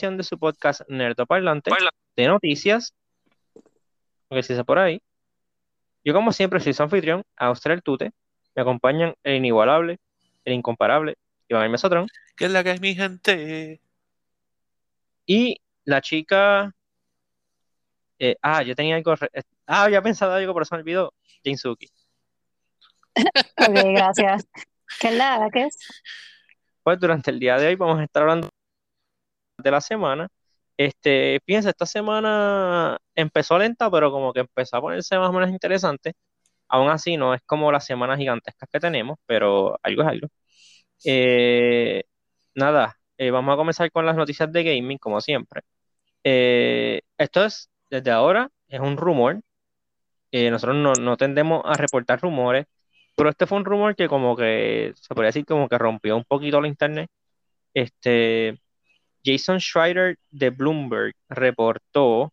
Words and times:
edición 0.00 0.16
de 0.16 0.22
su 0.22 0.38
podcast 0.38 0.80
Nerdo 0.88 1.26
Parlante 1.26 1.70
de 2.16 2.26
noticias. 2.26 2.94
Que 4.30 4.42
se 4.42 4.54
dice 4.54 4.64
por 4.64 4.78
ahí. 4.78 5.02
Yo, 6.02 6.14
como 6.14 6.32
siempre, 6.32 6.58
soy 6.60 6.72
su 6.72 6.82
anfitrión, 6.82 7.22
Austral 7.36 7.82
Tute. 7.82 8.12
Me 8.54 8.62
acompañan 8.62 9.14
el 9.22 9.34
inigualable, 9.36 9.98
el 10.46 10.54
incomparable, 10.54 11.16
Iván 11.48 11.70
Mesotrón. 11.70 12.06
¿Qué 12.34 12.46
es 12.46 12.50
la 12.50 12.64
que 12.64 12.70
es 12.70 12.80
mi 12.80 12.94
gente? 12.94 13.82
Y 15.26 15.60
la 15.84 16.00
chica. 16.00 16.72
eh, 18.18 18.36
ah, 18.40 18.62
yo 18.62 18.74
tenía 18.74 18.96
algo. 18.96 19.14
re- 19.16 19.30
Ah, 19.66 19.84
había 19.84 20.00
pensado 20.00 20.32
algo, 20.32 20.54
pero 20.54 20.64
se 20.64 20.74
me 20.74 20.80
olvidó. 20.80 21.12
Jinsuki. 21.44 21.88
Ok, 23.16 23.74
gracias. 23.94 24.46
¿Qué 24.98 25.08
es 25.08 25.14
la 25.14 25.48
qué 25.52 25.64
es? 25.64 25.76
Pues 26.82 26.98
durante 26.98 27.30
el 27.30 27.38
día 27.38 27.56
de 27.58 27.66
hoy 27.68 27.74
vamos 27.76 27.98
a 28.00 28.04
estar 28.04 28.22
hablando 28.22 28.48
de 29.62 29.70
la 29.70 29.80
semana. 29.80 30.28
Este, 30.76 31.40
piensa, 31.44 31.70
esta 31.70 31.86
semana 31.86 32.98
empezó 33.14 33.58
lenta, 33.58 33.90
pero 33.90 34.10
como 34.10 34.32
que 34.32 34.40
empezó 34.40 34.76
a 34.76 34.80
ponerse 34.80 35.18
más 35.18 35.30
o 35.30 35.32
menos 35.32 35.50
interesante. 35.50 36.14
Aún 36.68 36.90
así, 36.90 37.16
no 37.16 37.34
es 37.34 37.42
como 37.46 37.72
las 37.72 37.86
semanas 37.86 38.18
gigantescas 38.18 38.68
que 38.72 38.80
tenemos, 38.80 39.18
pero 39.26 39.78
algo 39.82 40.02
es 40.02 40.08
algo. 40.08 40.28
Eh, 41.04 42.04
nada, 42.54 42.96
eh, 43.18 43.30
vamos 43.30 43.54
a 43.54 43.56
comenzar 43.56 43.90
con 43.92 44.06
las 44.06 44.16
noticias 44.16 44.52
de 44.52 44.64
gaming, 44.64 44.98
como 44.98 45.20
siempre. 45.20 45.62
Eh, 46.24 47.02
esto 47.18 47.44
es, 47.44 47.70
desde 47.90 48.10
ahora, 48.10 48.50
es 48.68 48.80
un 48.80 48.96
rumor. 48.96 49.40
Eh, 50.32 50.50
nosotros 50.50 50.76
no, 50.76 50.92
no 50.94 51.16
tendemos 51.16 51.62
a 51.64 51.74
reportar 51.74 52.20
rumores, 52.20 52.66
pero 53.16 53.30
este 53.30 53.46
fue 53.46 53.58
un 53.58 53.64
rumor 53.64 53.96
que 53.96 54.08
como 54.08 54.36
que, 54.36 54.92
se 54.96 55.14
podría 55.14 55.28
decir 55.28 55.44
como 55.46 55.68
que 55.68 55.78
rompió 55.78 56.16
un 56.16 56.24
poquito 56.24 56.60
la 56.60 56.68
internet. 56.68 57.10
Este, 57.74 58.60
Jason 59.24 59.58
Schreider 59.60 60.16
de 60.30 60.50
Bloomberg 60.50 61.14
reportó 61.28 62.32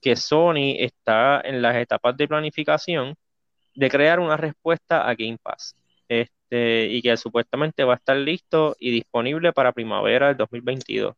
que 0.00 0.16
Sony 0.16 0.76
está 0.78 1.40
en 1.44 1.62
las 1.62 1.76
etapas 1.76 2.16
de 2.16 2.28
planificación 2.28 3.14
de 3.74 3.90
crear 3.90 4.20
una 4.20 4.36
respuesta 4.36 5.08
a 5.08 5.14
Game 5.14 5.38
Pass. 5.42 5.74
Este, 6.08 6.86
y 6.86 7.02
que 7.02 7.16
supuestamente 7.16 7.84
va 7.84 7.94
a 7.94 7.96
estar 7.96 8.16
listo 8.16 8.76
y 8.78 8.90
disponible 8.90 9.52
para 9.52 9.72
primavera 9.72 10.28
del 10.28 10.36
2022. 10.38 11.14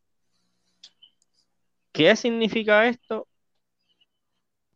¿Qué 1.93 2.17
significa 2.17 2.87
esto? 2.89 3.27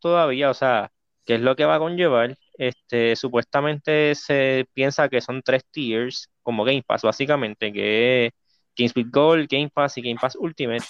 Todavía, 0.01 0.51
o 0.51 0.55
sea, 0.55 0.93
¿qué 1.25 1.37
es 1.37 1.41
lo 1.41 1.57
que 1.57 1.65
va 1.65 1.77
a 1.77 1.79
conllevar? 1.79 2.37
Este, 2.59 3.17
supuestamente 3.17 4.15
se 4.15 4.67
piensa 4.75 5.09
que 5.09 5.21
son 5.21 5.43
tres 5.43 5.65
tiers, 5.71 6.29
como 6.43 6.65
Game 6.65 6.83
Pass, 6.87 7.03
básicamente, 7.03 7.73
que 7.73 8.33
Games 8.77 8.93
with 8.97 9.09
Gold, 9.11 9.49
Game 9.49 9.71
Pass 9.71 9.99
y 9.99 10.03
Game 10.03 10.19
Pass 10.21 10.37
Ultimate, 10.37 10.85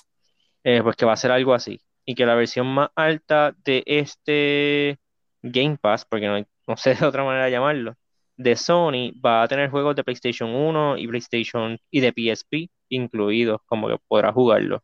eh, 0.64 0.82
pues 0.82 0.96
que 0.96 1.06
va 1.06 1.12
a 1.14 1.16
ser 1.16 1.30
algo 1.32 1.54
así. 1.54 1.80
Y 2.04 2.14
que 2.14 2.26
la 2.26 2.34
versión 2.34 2.66
más 2.68 2.91
alta 2.96 3.54
de 3.64 3.82
este 3.86 4.98
Game 5.42 5.78
Pass, 5.80 6.04
porque 6.04 6.26
no, 6.66 6.76
sé 6.76 6.94
de 6.94 7.06
otra 7.06 7.24
manera 7.24 7.48
llamarlo, 7.50 7.94
de 8.36 8.56
Sony, 8.56 9.12
va 9.24 9.42
a 9.42 9.48
tener 9.48 9.70
juegos 9.70 9.96
de 9.96 10.04
PlayStation 10.04 10.50
1 10.54 10.98
y 10.98 11.06
PlayStation 11.08 11.78
y 11.91 12.00
de 12.00 12.12
PSP 12.12 12.70
incluidos, 12.88 13.60
como 13.66 13.88
que 13.88 13.96
podrá 14.08 14.32
jugarlo. 14.32 14.82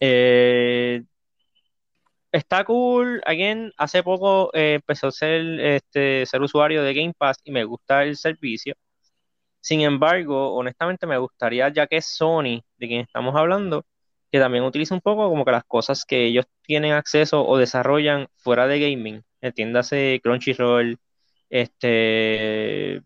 Eh, 0.00 1.04
Está 2.32 2.64
cool, 2.64 3.22
again, 3.26 3.72
hace 3.76 4.02
poco 4.02 4.50
eh, 4.54 4.74
empezó 4.74 5.06
a 5.06 5.12
ser, 5.12 5.40
este, 5.60 6.26
ser 6.26 6.42
usuario 6.42 6.82
de 6.82 6.92
Game 6.92 7.14
Pass 7.16 7.38
y 7.44 7.52
me 7.52 7.62
gusta 7.64 8.02
el 8.02 8.16
servicio. 8.16 8.74
Sin 9.64 9.80
embargo, 9.82 10.54
honestamente 10.54 11.06
me 11.06 11.16
gustaría, 11.18 11.70
ya 11.70 11.86
que 11.86 11.96
es 11.98 12.06
Sony, 12.06 12.62
de 12.76 12.88
quien 12.88 13.00
estamos 13.00 13.34
hablando, 13.34 13.86
que 14.30 14.38
también 14.38 14.64
utilice 14.64 14.92
un 14.94 15.00
poco 15.00 15.28
como 15.30 15.44
que 15.46 15.52
las 15.52 15.64
cosas 15.64 16.04
que 16.04 16.26
ellos 16.26 16.44
tienen 16.62 16.92
acceso 16.92 17.46
o 17.46 17.56
desarrollan 17.58 18.28
fuera 18.36 18.66
de 18.66 18.78
gaming. 18.80 19.22
Entiéndase 19.40 20.20
Crunchyroll, 20.22 20.98
este, 21.50 23.02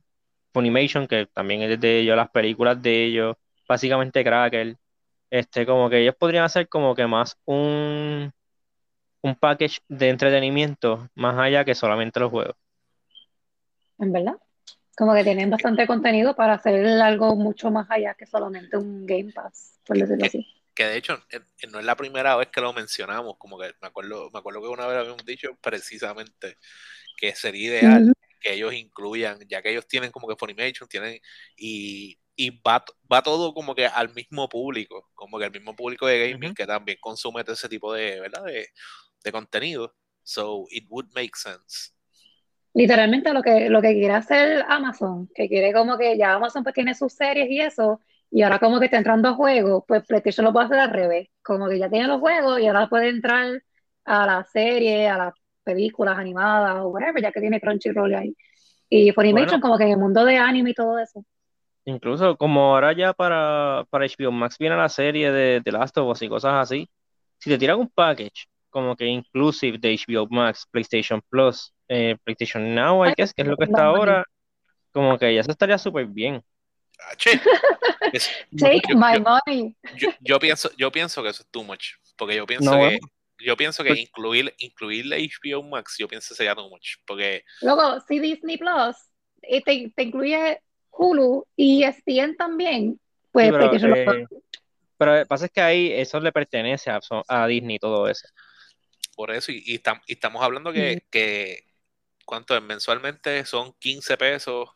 Funimation, 0.53 1.07
que 1.09 1.27
también 1.27 1.63
es 1.63 1.81
de 1.81 2.01
ellos, 2.01 2.17
las 2.17 2.31
películas 2.31 2.83
de 2.83 3.05
ellos, 3.05 3.37
básicamente 3.69 4.25
Crackle. 4.25 4.77
Este, 5.31 5.67
como 5.67 5.91
que 5.91 6.01
ellos 6.03 6.17
podrían 6.19 6.45
hacer 6.45 6.69
como 6.69 6.95
que 6.97 7.07
más 7.07 7.37
un 7.47 8.33
un 9.23 9.35
package 9.37 9.81
de 9.89 10.09
entretenimiento 10.11 11.09
más 11.15 11.39
allá 11.39 11.65
que 11.65 11.75
solamente 11.77 12.21
los 12.21 12.31
juegos. 12.31 12.57
¿En 13.99 14.13
verdad? 14.13 14.39
Como 14.99 15.15
que 15.15 15.23
tienen 15.23 15.49
bastante 15.49 15.87
contenido 15.87 16.35
para 16.35 16.55
hacer 16.55 16.85
algo 17.01 17.37
mucho 17.37 17.71
más 17.71 17.87
allá 17.89 18.15
que 18.15 18.27
solamente 18.27 18.77
un 18.77 19.07
Game 19.07 19.33
Pass, 19.33 19.79
por 19.87 19.97
decirlo 19.97 20.27
así. 20.27 20.47
Que 20.75 20.85
de 20.87 20.97
hecho 20.97 21.15
eh, 21.31 21.41
eh, 21.63 21.67
no 21.71 21.79
es 21.79 21.85
la 21.85 21.97
primera 21.97 22.37
vez 22.37 22.49
que 22.49 22.61
lo 22.61 22.73
mencionamos, 22.73 23.37
como 23.39 23.59
que 23.59 23.73
me 23.81 23.89
acuerdo, 23.89 24.29
me 24.33 24.39
acuerdo 24.41 24.61
que 24.61 24.69
una 24.69 24.87
vez 24.87 24.99
habíamos 24.99 25.25
dicho 25.25 25.51
precisamente 25.61 26.59
que 27.17 27.35
sería 27.35 27.69
ideal 27.69 28.13
que 28.41 28.55
ellos 28.55 28.73
incluyan, 28.75 29.39
ya 29.49 29.63
que 29.63 29.71
ellos 29.71 29.87
tienen 29.87 30.11
como 30.11 30.29
que 30.29 30.37
Funimation, 30.37 30.89
tienen, 30.89 31.21
y, 31.57 32.19
y 32.37 32.51
va, 32.61 32.85
va 33.13 33.23
todo 33.23 33.53
como 33.53 33.75
que 33.75 33.87
al 33.87 34.13
mismo 34.15 34.49
público, 34.49 35.11
como 35.15 35.39
que 35.39 35.45
al 35.45 35.51
mismo 35.53 35.75
público 35.75 36.07
de 36.07 36.31
gaming 36.31 36.51
Ujú. 36.51 36.55
que 36.55 36.67
también 36.67 36.99
consume 37.01 37.43
todo 37.45 37.55
ese 37.55 37.69
tipo 37.69 37.93
de, 37.93 38.21
¿verdad? 38.21 38.45
De, 38.45 38.69
de 39.25 39.33
contenido. 39.33 39.95
So 40.23 40.67
it 40.71 40.85
would 40.89 41.07
make 41.15 41.33
sense. 41.37 41.93
Literalmente 42.75 43.33
lo 43.33 43.43
que, 43.43 43.71
lo 43.71 43.81
que 43.81 43.95
quiere 43.95 44.15
hacer 44.15 44.65
Amazon, 44.69 45.29
que 45.35 45.49
quiere 45.49 45.73
como 45.73 45.97
que 45.99 46.17
ya 46.17 46.35
Amazon 46.35 46.63
pues 46.63 46.75
tiene 46.75 46.95
sus 46.95 47.13
series 47.13 47.51
y 47.51 47.61
eso, 47.61 48.01
y 48.31 48.43
ahora 48.43 48.59
como 48.59 48.79
que 48.79 48.87
está 48.87 48.99
entrando 48.99 49.29
a 49.29 49.35
juegos, 49.35 49.85
pues 49.87 50.05
PlayStation 50.07 50.45
lo 50.45 50.53
puede 50.53 50.67
hacer 50.67 50.79
al 50.79 50.91
revés, 50.91 51.29
como 51.43 51.69
que 51.69 51.79
ya 51.79 51.89
tiene 51.89 52.07
los 52.07 52.21
juegos 52.21 52.61
y 52.61 52.67
ahora 52.67 52.89
puede 52.89 53.09
entrar 53.09 53.63
a 54.05 54.27
la 54.27 54.45
serie, 54.45 55.09
a 55.09 55.19
las 55.19 55.35
películas 55.65 56.19
animadas 56.19 56.81
o 56.83 56.89
whatever, 56.89 57.23
ya 57.23 57.33
que 57.33 57.41
tiene 57.41 57.61
Crunchyroll 57.61 58.15
ahí. 58.15 58.37
Y 58.89 59.13
Funimation 59.13 59.61
Bueno. 59.61 59.63
como 59.63 59.79
que 59.79 59.85
en 59.85 59.91
el 59.91 59.99
mundo 59.99 60.25
de 60.25 60.37
anime 60.37 60.71
y 60.71 60.75
todo 60.75 60.99
eso. 60.99 61.25
Incluso 61.85 62.37
como 62.37 62.75
ahora 62.75 62.93
ya 62.93 63.13
para, 63.13 63.85
para 63.91 64.05
HBO 64.05 64.31
Max 64.31 64.57
viene 64.59 64.77
la 64.77 64.89
serie 64.89 65.33
de, 65.33 65.61
de 65.61 65.73
Last 65.73 65.97
of 65.99 66.11
Us 66.11 66.23
y 66.23 66.29
cosas 66.29 66.55
así, 66.55 66.89
si 67.39 67.51
te 67.51 67.59
tiran 67.59 67.79
un 67.81 67.89
package 67.89 68.47
como 68.71 68.97
que 68.97 69.07
inclusive 69.07 69.79
de 69.79 69.95
HBO 69.95 70.27
Max, 70.31 70.67
PlayStation 70.71 71.23
Plus, 71.29 71.73
eh, 71.89 72.17
PlayStation 72.25 72.75
Now, 72.75 73.05
I 73.07 73.15
guess, 73.17 73.33
que 73.35 73.43
es 73.43 73.49
lo 73.49 73.57
que 73.57 73.65
está 73.65 73.85
ahora, 73.87 74.25
como 74.93 75.19
que 75.19 75.35
ya 75.35 75.43
se 75.43 75.51
estaría 75.51 75.79
súper 75.79 76.07
bien. 76.07 76.43
Ah, 77.01 77.15
che, 77.17 77.31
es- 78.13 78.31
Take 78.59 78.83
yo- 78.89 78.97
my 78.97 79.15
yo- 79.15 79.21
money. 79.21 79.77
yo, 79.97 80.09
yo 80.21 80.39
pienso, 80.39 80.71
yo 80.77 80.91
pienso 80.91 81.23
que 81.23 81.29
eso 81.31 81.43
es 81.43 81.49
too 81.51 81.63
much, 81.65 81.93
porque 82.17 82.37
yo 82.37 82.47
pienso 82.47 82.71
No, 82.71 82.77
que 82.79 82.85
bueno. 82.85 83.09
yo 83.39 83.57
pienso 83.57 83.83
que 83.85 83.91
Pues- 83.91 84.01
incluir 84.01 84.55
incluir 84.59 85.07
la 85.07 85.17
HBO 85.17 85.63
Max, 85.63 85.97
yo 85.99 86.09
pienso 86.09 86.31
que 86.31 86.35
sería 86.37 86.55
too 86.55 86.69
much, 86.69 86.97
porque 87.07 87.45
Luego, 87.63 88.01
si 88.09 88.19
Disney 88.19 88.57
Plus 88.59 88.97
eh, 89.43 89.63
te, 89.63 89.93
te 89.95 90.03
incluye 90.03 90.61
Hulu 90.91 91.47
y 91.57 91.85
ESPN 91.85 92.37
también, 92.37 92.99
pues 93.31 93.47
Sí, 93.47 93.53
pero, 93.53 93.59
PlayStation 93.71 93.91
lo 93.91 93.97
eh, 93.97 94.05
puede- 94.05 94.27
pero 94.99 95.13
lo 95.15 95.19
que 95.23 95.27
pasa 95.27 95.45
es 95.45 95.53
que 95.53 95.61
ahí 95.61 95.93
eso 95.93 96.19
le 96.19 96.33
pertenece 96.33 96.91
a, 96.91 96.99
a 97.29 97.47
Disney 97.47 97.77
y 97.77 97.79
todo 97.79 98.09
eso. 98.09 98.27
por 99.15 99.31
eso, 99.31 99.53
y, 99.53 99.63
y 99.65 99.79
tam- 99.79 100.03
y 100.09 100.15
estamos 100.15 100.43
hablando 100.43 100.73
que, 100.73 101.03
que 101.11 101.63
¿cuánto 102.29 102.55
es? 102.55 102.63
Mensualmente 102.63 103.43
son 103.47 103.73
15 103.79 104.19
pesos. 104.19 104.69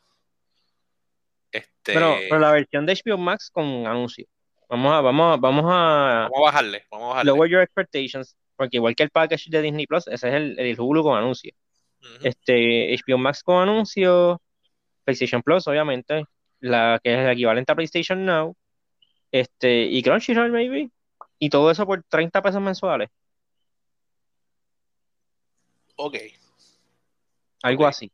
Este, 1.53 1.93
Pero, 1.93 2.17
pero 2.19 2.39
la 2.39 2.51
versión 2.51 2.87
de 2.87 2.95
HBO 2.95 3.19
Max 3.19 3.51
con 3.53 3.87
anuncio. 3.87 4.25
Vamos 4.71 4.91
a, 4.91 5.03
vamos 5.03 5.35
a, 5.35 5.37
vamos 5.37 5.65
a 5.67 6.29
vamos 6.31 6.39
a 6.39 6.41
bajarle, 6.41 6.87
vamos 6.91 7.05
a 7.05 7.09
bajarle. 7.11 7.31
lower 7.31 7.51
your 7.51 7.61
expectations, 7.61 8.39
porque 8.57 8.79
igual 8.79 8.97
que 8.97 9.03
el 9.03 9.11
package 9.11 9.51
de 9.51 9.61
Disney 9.61 9.87
Plus, 9.87 10.09
ese 10.09 10.29
es 10.29 10.35
el, 10.35 10.59
el 10.59 10.81
Hulu 10.81 11.03
con 11.03 11.19
anuncio. 11.19 11.53
Ujú. 12.01 12.27
Este, 12.27 12.95
HBO 12.95 13.19
Max 13.19 13.43
con 13.43 13.63
anuncio, 13.63 14.41
PlayStation 15.05 15.43
Plus, 15.43 15.69
obviamente, 15.69 16.25
la 16.61 16.99
que 17.05 17.13
es 17.13 17.19
el 17.19 17.31
equivalente 17.33 17.71
a 17.71 17.75
PlayStation 17.75 18.25
Now, 18.25 18.57
este, 19.31 19.83
y 19.83 20.03
Crunchyroll, 20.03 20.51
maybe, 20.51 20.91
y 21.39 21.51
todo 21.51 21.71
eso 21.71 21.85
por 21.85 22.03
30 22.05 22.41
pesos 22.41 22.63
mensuales, 22.63 23.11
Ok, 25.97 26.17
algo 27.63 27.87
así. 27.87 28.13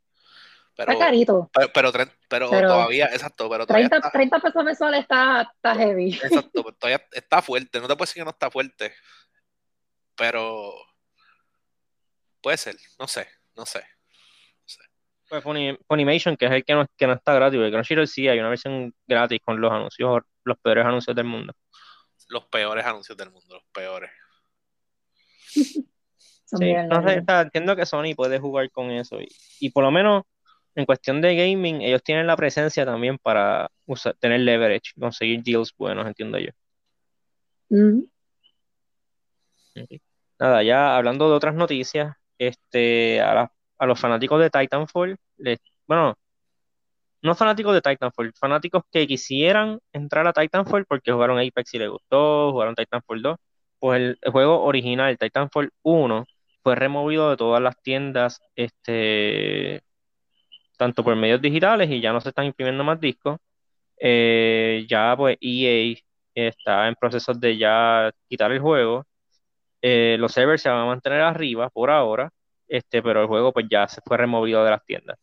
pero, 0.75 0.91
Está 0.93 1.05
carito. 1.05 1.49
pero, 1.53 1.69
pero, 1.73 1.91
pero 1.91 2.49
Pero 2.49 2.67
todavía, 2.67 3.05
exacto, 3.07 3.49
pero 3.49 3.65
todavía 3.65 3.89
30, 3.89 4.07
está, 4.07 4.11
30 4.11 4.39
pesos 4.39 4.63
mensuales 4.63 5.01
está, 5.01 5.41
está 5.41 5.75
heavy. 5.75 6.13
exacto, 6.13 6.63
pero 6.63 6.75
todavía 6.79 7.05
está 7.11 7.41
fuerte, 7.41 7.79
no 7.79 7.87
te 7.87 7.95
puedo 7.95 8.03
decir 8.07 8.21
que 8.21 8.25
no 8.25 8.31
está 8.31 8.49
fuerte, 8.49 8.93
pero 10.15 10.73
puede 12.41 12.57
ser, 12.57 12.75
no 12.97 13.07
sé, 13.07 13.27
no 13.55 13.65
sé. 13.65 13.83
Pues 15.29 15.43
Funimation, 15.43 16.35
que 16.35 16.45
es 16.47 16.51
el 16.51 16.65
que 16.65 16.73
no, 16.73 16.87
que 16.97 17.05
no 17.05 17.13
está 17.13 17.35
gratis, 17.35 17.59
porque 17.59 17.71
Crunchyroll 17.71 18.07
sí 18.07 18.27
hay 18.27 18.39
una 18.39 18.49
versión 18.49 18.91
gratis 19.05 19.39
con 19.45 19.61
los 19.61 19.71
anuncios, 19.71 20.23
los 20.43 20.57
peores 20.57 20.83
anuncios 20.83 21.15
del 21.15 21.25
mundo. 21.25 21.53
Los 22.29 22.45
peores 22.45 22.83
anuncios 22.83 23.15
del 23.15 23.29
mundo, 23.29 23.55
los 23.55 23.63
peores. 23.71 24.09
Son 26.49 26.59
Sí, 26.59 26.73
no 26.89 27.03
sé, 27.03 27.23
entiendo 27.27 27.75
que 27.75 27.85
Sony 27.85 28.15
puede 28.15 28.39
jugar 28.39 28.69
con 28.71 28.89
eso 28.91 29.21
y, 29.21 29.27
y 29.59 29.69
por 29.71 29.83
lo 29.83 29.91
menos 29.91 30.23
en 30.75 30.85
cuestión 30.85 31.21
de 31.21 31.35
gaming, 31.35 31.81
ellos 31.81 32.03
tienen 32.03 32.27
la 32.27 32.37
presencia 32.37 32.85
también 32.85 33.17
para 33.17 33.69
usar, 33.85 34.15
tener 34.19 34.39
leverage, 34.41 34.93
conseguir 34.99 35.43
deals 35.43 35.73
buenos, 35.77 36.07
entiendo 36.07 36.37
yo. 36.39 36.51
Mm. 37.71 38.09
Nada, 40.39 40.63
ya 40.63 40.95
hablando 40.97 41.29
de 41.29 41.35
otras 41.35 41.55
noticias, 41.55 42.15
este, 42.37 43.21
a, 43.21 43.33
la- 43.33 43.53
a 43.77 43.85
los 43.85 43.99
fanáticos 43.99 44.39
de 44.41 44.49
Titanfall, 44.49 45.17
les, 45.37 45.59
bueno, 45.87 46.15
no 47.21 47.35
fanáticos 47.35 47.73
de 47.73 47.81
Titanfall, 47.81 48.33
fanáticos 48.39 48.83
que 48.91 49.07
quisieran 49.07 49.79
entrar 49.93 50.25
a 50.27 50.33
Titanfall 50.33 50.85
porque 50.85 51.11
jugaron 51.11 51.39
Apex 51.39 51.73
y 51.73 51.79
les 51.79 51.89
gustó, 51.89 52.51
jugaron 52.51 52.75
Titanfall 52.75 53.21
2, 53.21 53.37
pues 53.79 53.99
el, 54.01 54.17
el 54.21 54.31
juego 54.31 54.63
original, 54.63 55.17
Titanfall 55.17 55.71
1, 55.83 56.25
fue 56.69 56.75
removido 56.75 57.31
de 57.31 57.37
todas 57.37 57.59
las 57.63 57.81
tiendas, 57.81 58.39
este, 58.55 59.81
tanto 60.77 61.03
por 61.03 61.15
medios 61.15 61.41
digitales 61.41 61.89
y 61.89 61.99
ya 61.99 62.13
no 62.13 62.21
se 62.21 62.29
están 62.29 62.45
imprimiendo 62.45 62.83
más 62.83 62.99
discos. 63.01 63.39
Eh, 63.97 64.85
ya 64.87 65.15
pues 65.17 65.35
EA 65.41 65.95
está 66.35 66.87
en 66.87 66.93
proceso 66.93 67.33
de 67.33 67.57
ya 67.57 68.11
quitar 68.27 68.51
el 68.51 68.59
juego. 68.59 69.03
Eh, 69.81 70.15
los 70.19 70.31
servers 70.31 70.61
se 70.61 70.69
van 70.69 70.81
a 70.81 70.85
mantener 70.85 71.21
arriba 71.21 71.71
por 71.71 71.89
ahora, 71.89 72.29
este, 72.67 73.01
pero 73.01 73.23
el 73.23 73.27
juego 73.27 73.51
pues 73.51 73.65
ya 73.67 73.87
se 73.87 74.01
fue 74.05 74.17
removido 74.17 74.63
de 74.63 74.69
las 74.69 74.85
tiendas. 74.85 75.17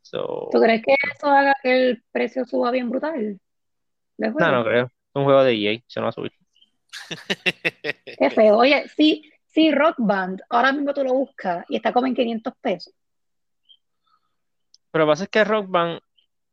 So, 0.00 0.48
¿Tú 0.50 0.60
crees 0.62 0.82
que 0.82 0.96
eso 1.14 1.26
haga 1.26 1.54
que 1.62 1.76
el 1.76 2.02
precio 2.10 2.46
suba 2.46 2.70
bien 2.70 2.88
brutal 2.88 3.38
no, 4.16 4.30
no 4.30 4.64
creo. 4.64 4.86
Es 4.86 4.92
un 5.12 5.24
juego 5.24 5.44
de 5.44 5.52
EA, 5.52 5.80
se 5.86 6.00
no 6.00 6.04
va 6.04 6.08
a 6.08 6.12
subir. 6.12 6.32
Qué 8.18 8.30
feo. 8.30 8.56
Oye, 8.56 8.88
si, 8.96 9.30
si 9.54 9.70
Rock 9.70 9.94
Band 9.98 10.42
ahora 10.50 10.72
mismo 10.72 10.92
tú 10.92 11.04
lo 11.04 11.14
buscas 11.14 11.64
y 11.68 11.76
está 11.76 11.92
como 11.92 12.06
en 12.08 12.14
500 12.14 12.52
pesos. 12.60 12.92
Pero 14.90 15.04
lo 15.04 15.08
que 15.08 15.12
pasa 15.12 15.24
es 15.24 15.30
que 15.30 15.44
Rock 15.44 15.66
Band 15.68 16.00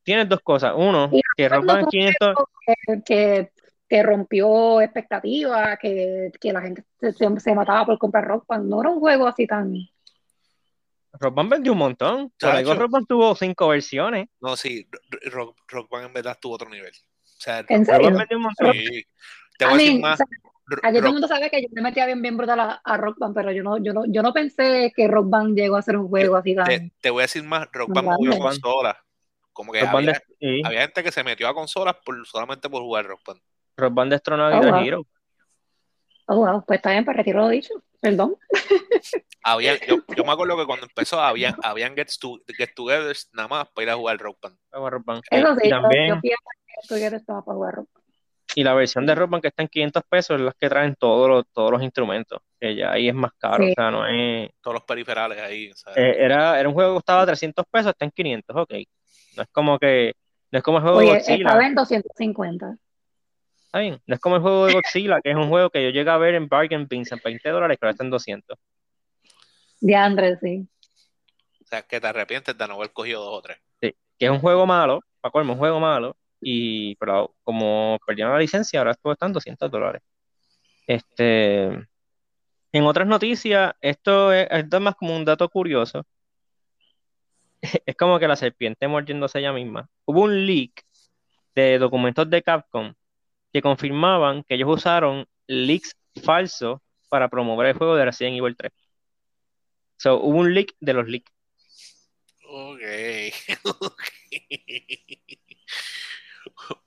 tiene 0.04 0.26
dos 0.26 0.40
cosas. 0.42 0.74
Uno, 0.76 1.10
Y 1.12 1.22
que 1.36 1.50
Rock 1.50 1.66
Band 1.66 1.68
Band 1.68 1.82
no 1.84 1.88
500, 1.90 2.36
que, 2.66 3.04
que, 3.04 3.52
que 3.90 4.04
rompió 4.04 4.82
expectativas, 4.82 5.78
que, 5.80 6.32
que 6.40 6.54
la 6.54 6.62
gente 6.62 6.84
se, 7.00 7.12
se- 7.14 7.56
mataba 7.56 7.86
por 7.86 7.98
comprar 7.98 8.26
Rock 8.26 8.46
Band. 8.48 8.70
No 8.70 8.82
era 8.82 8.90
un 8.92 9.00
juego 9.00 9.28
así 9.28 9.46
tan. 9.48 9.74
Rock 11.14 11.36
Band 11.36 11.52
vendió 11.52 11.72
un 11.74 11.78
montón. 11.80 12.32
Por 12.40 12.50
algo 12.50 12.70
Chacho. 12.72 12.82
Rock 12.82 12.92
Band 12.92 13.08
tuvo 13.08 13.36
cinco 13.36 13.68
versiones. 13.68 14.28
No, 14.40 14.56
sí, 14.56 14.88
Rock, 15.32 15.58
Rock 15.68 15.90
Band 15.92 16.06
en 16.06 16.14
verdad 16.14 16.38
tuvo 16.42 16.54
otro 16.56 16.70
nivel. 16.70 16.94
O 16.94 17.42
sea, 17.42 17.60
¿En 17.68 17.86
Rock 17.86 17.86
serio? 17.86 18.06
Band 18.06 18.18
vendió 18.20 18.38
un 18.38 18.44
montón. 18.44 18.72
sí. 18.74 19.06
Te 19.58 19.66
I 19.66 19.68
voy 19.68 19.74
a 19.74 19.78
decir 19.78 19.92
mean, 19.92 20.02
más. 20.02 20.14
o 20.14 20.18
sea, 20.18 20.26
R- 20.32 20.41
aquí 20.84 20.98
todo 20.98 21.08
el 21.08 21.14
mundo 21.14 21.28
sabe 21.28 21.50
que 21.50 21.62
yo 21.62 21.68
me 21.72 21.82
metía 21.82 22.06
bien, 22.06 22.22
bien 22.22 22.38
brutal 22.38 22.60
a, 22.60 22.82
a 22.84 22.98
Rock 22.98 23.18
Band, 23.20 23.36
pero 23.36 23.52
yo 23.52 23.64
no, 23.64 23.78
yo 23.78 23.94
no, 23.94 24.04
yo 24.08 24.22
no 24.22 24.34
pensé 24.34 24.92
que 24.96 25.08
Rock 25.08 25.30
Band 25.30 25.58
llegó 25.58 25.76
a 25.76 25.82
ser 25.82 25.98
un 25.98 26.08
juego 26.08 26.36
así 26.36 26.56
tan. 26.56 26.66
te, 26.66 26.92
te 27.02 27.10
voy 27.10 27.22
a 27.22 27.24
decir 27.24 27.44
más. 27.44 27.68
Rock 27.72 27.90
No 27.90 27.96
Band 27.96 28.08
movió 28.08 28.40
consolas. 28.40 28.98
Como 29.54 29.74
que 29.74 29.82
había, 29.82 30.22
sí. 30.40 30.62
había 30.64 30.82
gente 30.82 31.04
que 31.04 31.12
se 31.12 31.24
metió 31.24 31.48
a 31.48 31.54
consolas 31.54 31.96
por, 32.06 32.26
solamente 32.26 32.70
por 32.70 32.82
jugar 32.82 33.06
Rock 33.06 33.22
Band. 33.26 33.42
Rock 33.78 33.94
Band 33.94 34.12
destronó 34.12 34.46
a 34.46 34.50
Oh, 34.50 34.56
Guitar 34.56 34.74
wow. 34.74 34.84
Hero. 34.84 35.08
Oh, 36.28 36.36
wow, 36.38 36.64
pues 36.66 36.78
está 36.78 36.92
bien, 36.92 37.04
pues 37.04 37.18
retiro 37.18 37.42
lo 37.42 37.50
dicho. 37.50 37.74
Perdón. 38.00 38.36
Había, 39.44 39.76
yo, 39.86 39.98
yo 40.16 40.24
me 40.24 40.32
acuerdo 40.32 40.56
que 40.58 40.66
cuando 40.66 40.86
empezó 40.86 41.20
habían, 41.20 41.56
habían 41.64 41.96
get, 41.96 42.10
to, 42.20 42.40
get 42.56 42.70
togethers 42.76 43.30
nada 43.34 43.48
más 43.48 43.70
para 43.70 43.84
ir 43.84 43.90
a 43.90 43.96
jugar 43.96 44.18
Rock 44.20 44.38
Band. 44.42 44.58
Juego 44.70 44.90
Rock 44.90 45.06
Band. 45.06 45.22
Eso 45.30 45.54
Y 45.54 45.62
sí, 45.62 45.70
yo, 45.70 45.82
también, 45.82 46.08
yo 46.08 46.20
fui 46.20 46.32
a 46.32 46.36
que 46.36 46.74
estuviera 46.82 47.18
estaba 47.18 47.44
para 47.44 47.56
jugar 47.56 47.76
Rock 47.76 47.90
Band. 47.94 48.01
Y 48.56 48.64
la 48.64 48.74
versión 48.74 49.06
de 49.06 49.16
Rock 49.16 49.30
Band 49.30 49.42
que 49.42 49.48
está 49.50 49.64
en 49.64 49.70
500 49.70 50.04
pesos 50.10 50.36
es 50.36 50.42
las 50.42 50.56
que 50.56 50.70
traen 50.70 50.96
todos 50.96 51.30
los, 51.30 51.46
todos 51.54 51.72
los 51.72 51.82
instrumentos. 51.82 52.40
Que 52.60 52.76
ya 52.76 52.92
ahí 52.92 53.08
es 53.08 53.16
más 53.16 53.32
caro. 53.38 53.64
Sí. 53.64 53.72
O 53.72 53.74
sea, 53.74 53.92
no 53.92 54.06
es. 54.08 54.50
Todos 54.62 54.76
los 54.76 54.84
periferales 54.84 55.40
ahí. 55.42 55.72
eh, 55.96 56.16
era, 56.20 56.60
era 56.60 56.68
un 56.68 56.74
juego 56.76 56.92
que 56.92 56.96
costaba 56.98 57.26
300 57.26 57.66
pesos, 57.72 57.92
está 57.92 58.06
en 58.06 58.12
500, 58.12 58.56
ok. 58.56 58.74
No 59.38 59.44
es 59.44 59.50
como 59.52 59.80
que. 59.80 60.14
No 60.52 60.58
es 60.58 60.64
como 60.64 60.78
el 60.78 60.84
juego 60.84 61.00
de 61.00 61.06
Oye, 61.06 61.14
Godzilla. 61.20 61.48
estaba 61.48 61.66
en 61.66 61.76
250. 61.76 62.76
Está 63.66 63.80
bien. 63.80 64.02
No 64.06 64.16
es 64.16 64.22
como 64.22 64.36
el 64.36 64.42
juego 64.42 64.66
de 64.66 64.74
Godzilla, 64.74 65.22
que 65.22 65.32
es 65.32 65.36
un 65.38 65.48
juego 65.48 65.70
que 65.70 65.82
yo 65.84 65.90
llegué 65.92 66.10
a 66.10 66.18
ver 66.18 66.36
en 66.36 66.50
Bargain 66.50 66.88
Bins 66.90 67.12
en 67.14 67.22
20 67.24 67.50
dólares, 67.50 67.78
que 67.80 67.86
ahora 67.86 67.92
está 67.92 68.04
en 68.04 68.10
200. 68.10 68.58
De 69.80 69.96
Andrés, 69.96 70.40
sí. 70.42 70.68
O 71.64 71.68
sea, 71.68 71.82
que 71.84 72.02
te 72.02 72.08
arrepientes 72.08 72.58
de 72.58 72.68
no 72.68 72.74
haber 72.74 72.92
cogido 72.92 73.24
dos 73.24 73.34
o 73.38 73.42
tres. 73.42 73.58
Sí, 73.82 73.96
que 74.20 74.26
es 74.26 74.32
un 74.32 74.40
juego 74.40 74.66
malo, 74.66 75.02
para 75.22 75.32
colmo, 75.32 75.54
un 75.54 75.60
juego 75.60 75.80
malo, 75.80 76.18
y 76.42 76.96
pero 76.96 77.36
como 77.44 78.00
perdieron 78.06 78.34
la 78.34 78.40
licencia, 78.40 78.80
ahora 78.80 78.92
esto 78.92 79.12
está 79.12 79.28
en 79.28 79.34
200 79.34 79.72
dólares. 79.72 80.02
Este, 80.88 81.66
en 82.74 82.84
otras 82.86 83.08
noticias, 83.08 83.74
esto 83.82 84.34
es, 84.34 84.48
esto 84.50 84.78
es 84.78 84.84
más 84.84 84.96
como 84.96 85.16
un 85.16 85.26
dato 85.26 85.48
curioso. 85.50 86.06
Es 87.86 87.96
como 87.96 88.20
que 88.20 88.28
la 88.28 88.36
serpiente 88.36 88.88
mordiéndose 88.88 89.40
ella 89.40 89.54
misma. 89.54 89.90
Hubo 90.06 90.24
un 90.24 90.46
leak 90.46 90.84
de 91.56 91.78
documentos 91.80 92.30
de 92.30 92.42
Capcom 92.42 92.94
que 93.54 93.62
confirmaban 93.62 94.44
que 94.44 94.56
ellos 94.56 94.70
usaron 94.70 95.28
leaks 95.48 95.96
falsos 96.24 96.80
para 97.10 97.30
promover 97.30 97.68
el 97.68 97.78
juego 97.78 97.96
de 97.96 98.06
Resident 98.06 98.38
Evil 98.38 98.56
3. 98.56 98.72
So, 99.98 100.20
hubo 100.22 100.40
un 100.40 100.54
leak 100.54 100.74
de 100.80 100.94
los 100.94 101.08
leaks. 101.08 101.32
Ok. 102.48 102.82
ok. 103.82 104.04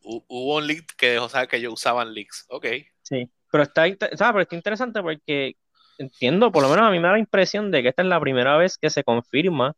Hu- 0.03 0.25
Hubo 0.29 0.57
un 0.57 0.67
leak 0.67 0.95
que 0.97 1.11
dejó 1.11 1.29
saber 1.29 1.49
que 1.49 1.57
ellos 1.57 1.73
usaban 1.75 2.13
leaks. 2.15 2.47
Ok. 2.49 2.67
Sí, 3.03 3.31
pero 3.51 3.65
está, 3.65 3.83
¿sabes? 4.17 4.33
Pero 4.33 4.41
está 4.41 4.57
interesante 4.57 5.03
porque 5.03 5.57
entiendo, 5.99 6.51
por 6.51 6.63
lo 6.63 6.69
menos 6.69 6.87
a 6.87 6.91
mí 6.91 6.99
me 6.99 7.07
da 7.09 7.13
la 7.13 7.19
impresión 7.19 7.71
de 7.71 7.83
que 7.83 7.89
esta 7.91 8.03
es 8.03 8.09
la 8.09 8.21
primera 8.21 8.57
vez 8.57 8.79
que 8.79 8.91
se 8.91 9.05
confirma 9.05 9.75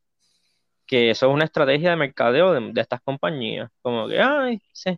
que 0.86 1.10
eso 1.10 1.26
es 1.26 1.32
una 1.34 1.44
estrategia 1.44 1.90
de 1.90 1.96
mercadeo 1.96 2.52
de, 2.52 2.72
de 2.72 2.80
estas 2.80 3.00
compañías. 3.02 3.70
Como 3.82 4.08
que, 4.08 4.20
ay, 4.20 4.60
sí, 4.72 4.96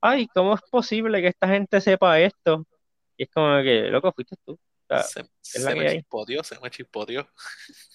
ay, 0.00 0.28
¿cómo 0.28 0.54
es 0.54 0.60
posible 0.70 1.22
que 1.22 1.28
esta 1.28 1.48
gente 1.48 1.80
sepa 1.80 2.20
esto? 2.20 2.66
Y 3.16 3.24
es 3.24 3.30
como 3.30 3.62
que, 3.62 3.82
loco, 3.88 4.12
fuiste 4.12 4.36
tú. 4.44 4.52
O 4.52 4.58
sea, 4.88 5.02
Se, 5.02 5.24
se 5.40 5.74
me 5.74 5.90
chispoteó, 5.90 6.44
se 6.44 6.60
me 6.60 6.70
chispoteó. 6.70 7.26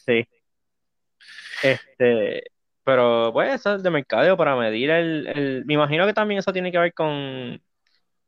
sí. 0.06 0.28
Este, 1.64 2.44
pero 2.88 3.32
pues 3.34 3.56
eso 3.56 3.76
es 3.78 3.84
de 3.84 3.92
mercadeo 3.92 4.38
para 4.38 4.58
medir 4.58 4.92
el, 4.92 5.28
el- 5.30 5.66
me 5.68 5.76
imagino 5.76 6.08
que 6.08 6.14
también 6.16 6.40
eso 6.40 6.54
tiene 6.54 6.72
que 6.74 6.80
ver 6.80 6.94
con, 6.96 7.62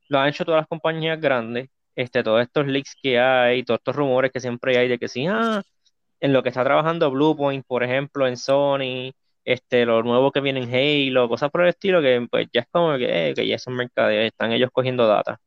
lo 0.08 0.18
han 0.20 0.28
hecho 0.30 0.44
todas 0.44 0.60
las 0.62 0.68
compañías 0.68 1.20
grandes, 1.20 1.70
este, 1.96 2.24
todos 2.24 2.42
estos 2.42 2.66
leaks 2.68 2.96
que 3.02 3.20
hay, 3.20 3.64
todos 3.64 3.80
estos 3.80 3.96
rumores 3.96 4.32
que 4.32 4.40
siempre 4.40 4.78
hay 4.78 4.88
de 4.88 4.98
que 4.98 5.08
sí, 5.08 5.26
ah, 5.28 5.62
en 6.20 6.32
lo 6.34 6.42
que 6.44 6.50
está 6.50 6.64
trabajando 6.64 7.10
Bluepoint, 7.12 7.66
por 7.66 7.84
ejemplo, 7.84 8.26
en 8.28 8.36
Sony, 8.38 9.12
este, 9.44 9.86
lo 9.86 10.02
nuevo 10.04 10.32
que 10.32 10.40
viene 10.40 10.62
en 10.64 10.74
Halo, 10.74 11.28
cosas 11.28 11.50
por 11.52 11.62
el 11.62 11.70
estilo, 11.70 12.02
que 12.02 12.26
pues 12.30 12.48
ya 12.52 12.62
es 12.62 12.68
como 12.72 12.98
que, 12.98 13.30
eh, 13.30 13.34
que 13.34 13.46
ya 13.48 13.58
son 13.58 13.76
mercadeos, 13.76 14.26
están 14.26 14.52
ellos 14.52 14.70
cogiendo 14.72 15.06
data. 15.08 15.40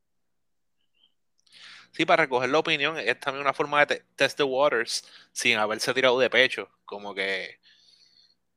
Sí, 1.92 2.04
para 2.06 2.24
recoger 2.24 2.50
la 2.50 2.58
opinión 2.60 2.98
es 2.98 3.20
también 3.20 3.42
una 3.42 3.54
forma 3.54 3.80
de 3.80 3.86
te- 3.86 4.04
test 4.16 4.36
the 4.38 4.42
waters 4.44 5.04
sin 5.32 5.58
haberse 5.58 5.94
tirado 5.94 6.18
de 6.18 6.30
pecho. 6.30 6.70
Como 6.84 7.14
que 7.14 7.60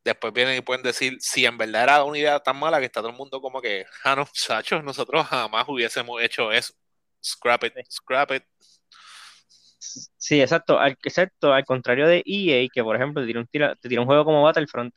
después 0.08 0.34
vienen 0.34 0.58
y 0.58 0.62
pueden 0.62 0.84
decir 0.84 1.18
si 1.20 1.46
en 1.46 1.58
verdad 1.58 1.84
era 1.84 2.04
una 2.04 2.18
idea 2.18 2.40
tan 2.40 2.58
mala 2.58 2.80
que 2.80 2.86
está 2.86 3.00
todo 3.02 3.12
el 3.12 3.16
mundo 3.18 3.40
como 3.42 3.62
que, 3.62 3.86
ah, 4.04 4.16
no, 4.16 4.22
muchachos, 4.26 4.84
nosotros 4.84 5.26
jamás 5.28 5.66
hubiésemos 5.68 6.22
hecho 6.22 6.52
eso. 6.52 6.74
Scrap 7.24 7.64
it, 7.66 7.74
scrap 7.90 8.32
it. 8.32 8.44
Sí, 10.18 10.42
exacto, 10.42 10.80
al, 10.80 10.98
excepto 11.04 11.54
al 11.54 11.64
contrario 11.66 12.08
de 12.08 12.22
EA, 12.26 12.68
que 12.74 12.84
por 12.84 12.96
ejemplo 12.96 13.22
te 13.22 13.28
tira 13.28 13.40
un, 13.40 13.48
tira- 13.48 13.76
te 13.76 13.88
tira 13.90 14.02
un 14.02 14.08
juego 14.08 14.26
como 14.26 14.44
Battlefront, 14.44 14.94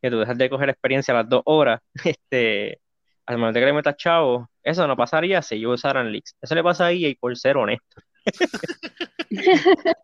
que 0.00 0.10
tú 0.10 0.18
dejas 0.20 0.38
de 0.38 0.48
coger 0.50 0.70
experiencia 0.70 1.12
a 1.14 1.18
las 1.18 1.28
dos 1.28 1.42
horas, 1.44 1.80
este, 2.04 2.80
al 3.26 3.52
de 3.52 3.60
que 3.60 3.66
le 3.66 3.72
metas 3.72 3.96
chavo, 3.96 4.48
eso 4.62 4.86
no 4.86 4.96
pasaría 4.96 5.42
si 5.42 5.56
ellos 5.56 5.74
usaran 5.74 6.10
leaks. 6.12 6.34
Eso 6.40 6.54
le 6.54 6.62
pasa 6.62 6.86
a 6.86 6.92
EA 6.92 7.14
por 7.20 7.36
ser 7.36 7.56
honesto. 7.56 8.00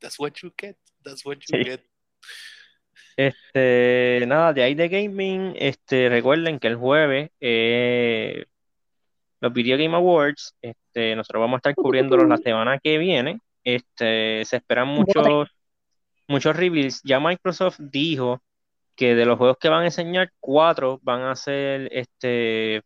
That's 0.00 0.18
what 0.18 0.32
you 0.42 0.50
get, 0.56 0.76
that's 1.04 1.24
what 1.26 1.36
you 1.46 1.58
Sí. 1.58 1.64
get. 1.64 1.80
Este, 3.16 4.24
nada, 4.26 4.52
de 4.52 4.62
ahí 4.62 4.74
de 4.74 4.88
gaming, 4.88 5.54
este, 5.56 6.08
recuerden 6.08 6.58
que 6.58 6.68
el 6.68 6.76
jueves, 6.76 7.30
eh, 7.40 8.44
los 9.40 9.52
Video 9.52 9.76
Game 9.76 9.96
Awards, 9.96 10.54
este, 10.62 11.16
nosotros 11.16 11.40
vamos 11.40 11.56
a 11.56 11.58
estar 11.58 11.74
cubriéndolos 11.74 12.28
la 12.28 12.36
semana 12.38 12.78
que 12.78 12.98
viene. 12.98 13.40
Este, 13.64 14.44
se 14.44 14.56
esperan 14.56 14.88
muchos, 14.88 15.48
muchos 16.28 16.56
reveals. 16.56 17.02
Ya 17.02 17.20
Microsoft 17.20 17.78
dijo 17.80 18.40
que 18.96 19.14
de 19.14 19.24
los 19.24 19.38
juegos 19.38 19.58
que 19.58 19.68
van 19.68 19.82
a 19.82 19.86
enseñar, 19.86 20.30
cuatro 20.40 21.00
van 21.02 21.22
a 21.22 21.34
ser 21.34 21.88
este, 21.92 22.82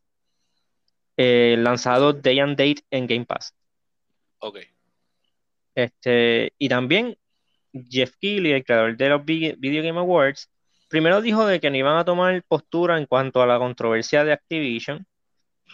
eh, 1.17 1.57
lanzados 1.59 2.23
day 2.23 2.39
and 2.41 2.57
date 2.57 2.83
en 2.91 3.07
Game 3.07 3.25
Pass. 3.25 3.55
Ok. 4.39 4.59
Este, 5.75 6.53
y 6.59 6.69
también 6.69 7.17
Jeff 7.91 8.15
Keighley, 8.21 8.53
el 8.53 8.65
creador 8.65 8.97
de 8.97 9.09
los 9.09 9.25
Vi- 9.25 9.55
Video 9.59 9.83
Game 9.83 9.99
Awards, 9.99 10.51
primero 10.89 11.21
dijo 11.21 11.45
de 11.47 11.61
que 11.61 11.71
no 11.71 11.77
iban 11.77 11.97
a 11.97 12.05
tomar 12.05 12.43
postura 12.47 12.99
en 12.99 13.07
cuanto 13.07 13.43
a 13.43 13.47
la 13.47 13.59
controversia 13.59 14.25
de 14.25 14.33
Activision, 14.33 15.07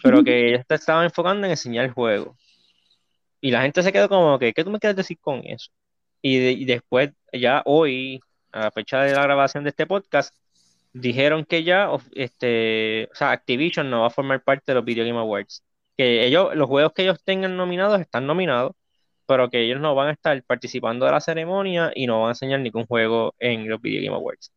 pero 0.03 0.23
que 0.23 0.49
ellos 0.49 0.63
se 0.67 0.75
estaban 0.75 1.05
enfocando 1.05 1.45
en 1.45 1.51
enseñar 1.51 1.85
el 1.85 1.91
juego. 1.91 2.35
Y 3.39 3.51
la 3.51 3.61
gente 3.61 3.83
se 3.83 3.91
quedó 3.91 4.09
como 4.09 4.37
que, 4.39 4.53
¿qué 4.53 4.63
tú 4.63 4.71
me 4.71 4.79
quieres 4.79 4.95
decir 4.95 5.17
con 5.19 5.41
eso? 5.45 5.71
Y, 6.21 6.37
de- 6.39 6.51
y 6.51 6.65
después, 6.65 7.11
ya 7.33 7.61
hoy, 7.65 8.19
a 8.51 8.61
la 8.65 8.71
fecha 8.71 9.01
de 9.01 9.13
la 9.13 9.23
grabación 9.23 9.63
de 9.63 9.69
este 9.71 9.85
podcast, 9.87 10.35
dijeron 10.93 11.45
que 11.45 11.63
ya, 11.63 11.89
este, 12.13 13.09
o 13.11 13.15
sea, 13.15 13.31
Activision 13.31 13.89
no 13.89 14.01
va 14.01 14.07
a 14.07 14.09
formar 14.11 14.43
parte 14.43 14.63
de 14.67 14.75
los 14.75 14.85
Video 14.85 15.05
Game 15.05 15.17
Awards. 15.19 15.63
Que 15.97 16.25
ellos, 16.25 16.55
los 16.55 16.67
juegos 16.67 16.93
que 16.93 17.03
ellos 17.03 17.23
tengan 17.23 17.57
nominados 17.57 17.99
están 17.99 18.25
nominados, 18.27 18.73
pero 19.31 19.49
que 19.49 19.61
ellos 19.63 19.79
no 19.79 19.95
van 19.95 20.09
a 20.09 20.11
estar 20.11 20.43
participando 20.43 21.05
de 21.05 21.11
la 21.13 21.21
ceremonia 21.21 21.93
y 21.95 22.05
no 22.05 22.19
van 22.19 22.27
a 22.27 22.31
enseñar 22.31 22.59
ningún 22.59 22.85
juego 22.85 23.33
en 23.39 23.69
los 23.69 23.81
Video 23.81 24.01
Game 24.03 24.13
Awards. 24.17 24.51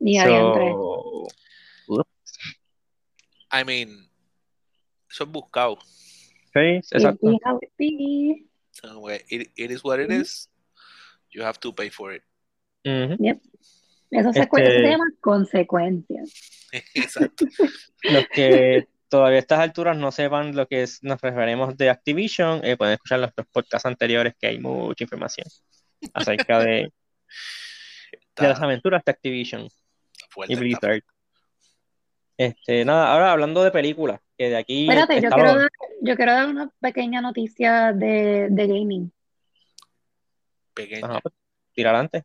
Adiantre. 0.00 0.72
So, 0.72 1.28
I 3.52 3.64
mean, 3.64 4.10
eso 5.08 5.22
es 5.22 5.30
buscado. 5.30 5.78
sí, 6.52 6.78
It 6.78 6.84
exacto. 6.90 7.30
it 7.30 7.70
be. 7.78 8.46
So, 8.72 9.08
it, 9.08 9.52
it 9.54 9.70
is 9.70 9.84
what 9.84 10.00
it 10.00 10.10
is. 10.10 10.50
You 11.30 11.44
have 11.44 11.60
to 11.60 11.72
pay 11.72 11.90
for 11.90 12.12
it. 12.12 12.24
Ujú. 12.84 13.16
Eso 14.10 14.32
se, 14.32 14.40
Este- 14.40 14.64
se 14.66 14.82
llama 14.82 15.04
consecuencias. 15.20 16.32
Exacto. 16.94 17.46
Los 18.02 18.26
que 18.34 18.88
todavía 19.10 19.36
a 19.36 19.40
estas 19.40 19.58
alturas 19.58 19.96
no 19.96 20.10
sepan 20.12 20.56
lo 20.56 20.66
que 20.66 20.82
es, 20.84 21.02
nos 21.02 21.20
referimos 21.20 21.76
de 21.76 21.90
Activision, 21.90 22.64
eh, 22.64 22.76
pueden 22.76 22.94
escuchar 22.94 23.18
los, 23.18 23.30
los 23.36 23.46
podcasts 23.48 23.84
anteriores 23.84 24.34
que 24.38 24.46
hay 24.46 24.58
mucha 24.58 25.04
información 25.04 25.46
acerca 26.14 26.60
de, 26.60 26.92
de 28.36 28.48
las 28.48 28.60
aventuras 28.62 29.04
de 29.04 29.10
Activision 29.10 29.68
fuerte. 30.30 30.54
y 30.54 30.56
está 30.56 30.88
Blizzard. 30.88 31.02
Este, 32.38 32.84
nada, 32.86 33.12
ahora 33.12 33.32
hablando 33.32 33.62
de 33.62 33.70
películas, 33.70 34.20
que 34.38 34.48
de 34.48 34.56
aquí 34.56 34.88
Espérate, 34.88 35.20
yo 35.20 35.28
quiero 35.28 35.54
dar, 35.56 35.70
yo 36.00 36.16
quiero 36.16 36.32
dar 36.32 36.48
una 36.48 36.70
pequeña 36.80 37.20
noticia 37.20 37.92
de, 37.92 38.48
de 38.50 38.66
gaming. 38.66 39.12
pequeño. 40.72 41.04
Ajá, 41.04 41.20
pues, 41.20 41.34
tira 41.74 41.90
adelante. 41.90 42.24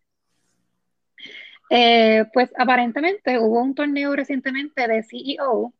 Eh, 1.69 2.25
pues 2.31 2.53
aparentemente 2.57 3.39
hubo 3.39 3.59
un 3.59 3.73
torneo 3.73 4.15
recientemente 4.15 4.87
de 4.87 5.03
CEO, 5.03 5.73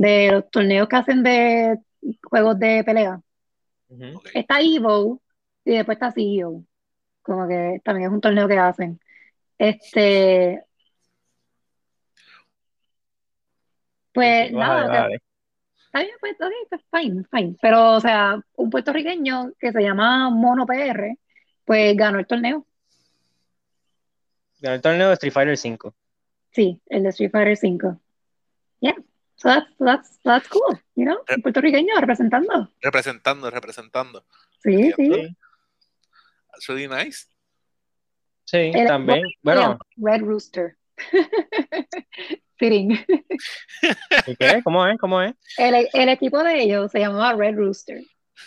de 0.00 0.30
los 0.32 0.50
torneos 0.50 0.88
que 0.88 0.96
hacen 0.96 1.22
de 1.22 1.78
juegos 2.22 2.58
de 2.58 2.82
pelea. 2.84 3.20
Está 4.32 4.60
Evo 4.62 5.20
y 5.64 5.72
después 5.72 5.96
está 5.96 6.10
CEO. 6.10 6.64
Como 7.20 7.46
que 7.46 7.80
también 7.84 8.08
es 8.08 8.14
un 8.14 8.20
torneo 8.22 8.48
que 8.48 8.56
hacen. 8.58 8.98
Este, 9.58 10.64
pues 14.14 14.48
Sí, 14.48 14.54
nada, 14.54 14.90
que- 14.90 14.96
dale. 14.96 15.22
está 15.86 16.00
bien, 16.00 16.14
pues, 16.20 16.32
ok, 16.40 16.52
pues, 16.70 16.82
fine, 16.92 17.24
fine. 17.30 17.56
Pero, 17.60 17.94
o 17.96 18.00
sea, 18.00 18.40
un 18.56 18.70
puertorriqueño 18.70 19.52
que 19.58 19.70
se 19.72 19.82
llama 19.82 20.30
Mono 20.30 20.64
PR, 20.66 21.16
pues 21.66 21.94
ganó 21.96 22.18
el 22.18 22.26
torneo. 22.26 22.64
Ganó 24.60 24.76
el 24.76 24.80
torneo 24.82 25.08
de 25.08 25.14
Street 25.14 25.32
Fighter 25.32 25.56
5. 25.58 25.94
Sí, 26.52 26.80
el 26.86 27.02
de 27.02 27.10
Street 27.10 27.30
Fighter 27.30 27.56
5. 27.56 28.00
Yeah, 28.80 28.94
so 29.40 29.48
that's, 29.48 29.66
that's, 29.78 30.18
that's 30.22 30.48
cool, 30.48 30.78
you 30.94 31.04
know, 31.04 31.18
un 31.28 31.42
puertorriqueño 31.42 31.94
representando. 32.00 32.68
Representando, 32.82 33.50
representando. 33.50 34.24
Sí, 34.62 34.92
sí. 34.96 35.12
Sí, 35.14 35.36
That's 36.52 36.68
really 36.68 36.88
nice. 36.88 37.26
sí, 38.44 38.70
El 38.74 38.86
también. 38.86 39.22
Bueno, 39.42 39.78
Red 39.96 40.22
Rooster. 40.22 40.76
Fitting. 42.58 42.90
¿y 44.26 44.36
qué? 44.36 44.60
¿Cómo 44.62 44.86
es? 44.86 44.98
¿Cómo 44.98 45.22
es? 45.22 45.34
El, 45.56 45.88
el 45.94 46.08
equipo 46.10 46.42
de 46.42 46.60
ellos 46.62 46.90
se 46.92 46.98
llamaba 46.98 47.32
Red 47.32 47.54
Rooster. 47.56 48.02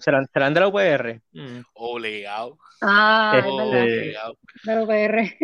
¿Serán, 0.00 0.26
serán 0.32 0.54
de 0.54 0.60
la 0.60 0.68
UPR? 0.68 1.22
Mm. 1.32 1.60
Obligado. 1.74 2.58
Ah, 2.82 3.32
es 3.38 3.44
Este-. 3.44 3.50
Obligado. 3.50 4.38
De 4.64 4.76
los 4.76 4.86
PR. 4.88 5.36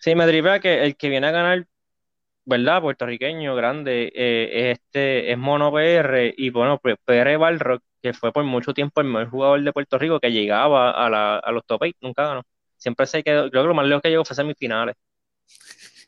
Sí, 0.00 0.14
me 0.14 0.26
tripea 0.26 0.60
que 0.60 0.84
el 0.84 0.96
que 0.96 1.08
viene 1.08 1.26
a 1.26 1.30
ganar, 1.30 1.66
¿verdad? 2.44 2.80
Puertorriqueño, 2.80 3.54
grande, 3.54 4.12
eh, 4.14 4.70
es 4.72 4.78
este, 4.78 5.32
es 5.32 5.38
Mono 5.38 5.70
PR 5.72 6.34
y 6.36 6.50
bueno, 6.50 6.78
PR 6.80 7.36
Balrock, 7.36 7.82
que 8.02 8.12
fue 8.14 8.32
por 8.32 8.44
mucho 8.44 8.74
tiempo 8.74 9.00
el 9.00 9.06
mejor 9.08 9.30
jugador 9.30 9.62
de 9.62 9.72
Puerto 9.72 9.98
Rico 9.98 10.18
que 10.20 10.32
llegaba 10.32 10.90
a, 10.90 11.08
la, 11.10 11.36
a 11.38 11.52
los 11.52 11.64
top 11.66 11.82
8, 11.82 11.96
nunca 12.00 12.26
ganó. 12.26 12.42
Siempre 12.76 13.06
se 13.06 13.22
quedó, 13.22 13.50
creo 13.50 13.62
que 13.62 13.68
lo 13.68 13.74
más 13.74 13.86
lejos 13.86 14.02
que 14.02 14.10
llegó 14.10 14.24
fue 14.24 14.36
semifinales. 14.36 14.96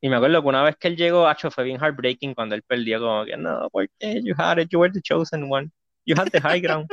Y 0.00 0.08
me 0.10 0.16
acuerdo 0.16 0.42
que 0.42 0.48
una 0.48 0.62
vez 0.62 0.76
que 0.76 0.88
él 0.88 0.96
llegó, 0.96 1.26
acho, 1.26 1.50
fue 1.50 1.64
bien 1.64 1.78
heartbreaking 1.80 2.34
cuando 2.34 2.54
él 2.54 2.62
perdió, 2.62 3.00
como 3.00 3.24
que 3.24 3.36
no, 3.36 3.68
porque 3.70 4.22
you 4.22 4.34
had 4.36 4.58
it, 4.58 4.68
you 4.70 4.78
were 4.78 4.92
the 4.92 5.00
chosen 5.00 5.50
one, 5.50 5.70
you 6.06 6.14
had 6.16 6.30
the 6.30 6.40
high 6.40 6.60
ground. 6.60 6.88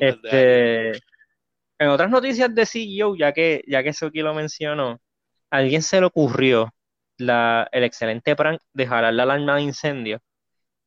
Este, 0.00 0.90
en 1.78 1.88
otras 1.88 2.10
noticias 2.10 2.54
de 2.54 2.66
CEO, 2.66 3.16
ya 3.16 3.32
que, 3.32 3.64
ya 3.66 3.82
que 3.82 3.92
Suki 3.92 4.20
lo 4.20 4.34
mencionó, 4.34 5.00
a 5.50 5.58
alguien 5.58 5.82
se 5.82 6.00
le 6.00 6.06
ocurrió 6.06 6.74
la, 7.18 7.68
el 7.72 7.84
excelente 7.84 8.34
prank 8.36 8.60
de 8.72 8.86
jalar 8.86 9.14
la 9.14 9.22
alarma 9.24 9.56
de 9.56 9.62
incendio 9.62 10.20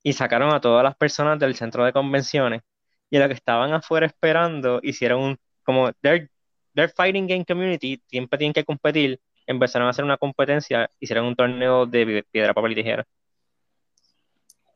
y 0.03 0.13
sacaron 0.13 0.53
a 0.53 0.61
todas 0.61 0.83
las 0.83 0.95
personas 0.95 1.39
del 1.39 1.55
centro 1.55 1.85
de 1.85 1.93
convenciones 1.93 2.61
y 3.09 3.17
a 3.17 3.21
los 3.21 3.29
que 3.29 3.35
estaban 3.35 3.73
afuera 3.73 4.07
esperando 4.07 4.79
hicieron 4.83 5.21
un, 5.21 5.37
como, 5.63 5.91
they're, 6.01 6.29
they're 6.75 6.91
fighting 6.93 7.27
game 7.27 7.45
community, 7.45 8.01
siempre 8.07 8.37
tienen 8.37 8.53
que 8.53 8.65
competir, 8.65 9.19
empezaron 9.47 9.87
a 9.87 9.91
hacer 9.91 10.05
una 10.05 10.17
competencia, 10.17 10.89
hicieron 10.99 11.25
un 11.25 11.35
torneo 11.35 11.85
de 11.85 12.05
pi- 12.05 12.23
piedra, 12.31 12.53
papel 12.53 12.73
y 12.73 12.75
tijera. 12.75 13.05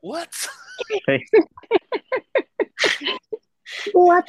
What? 0.00 0.28
What? 3.94 4.24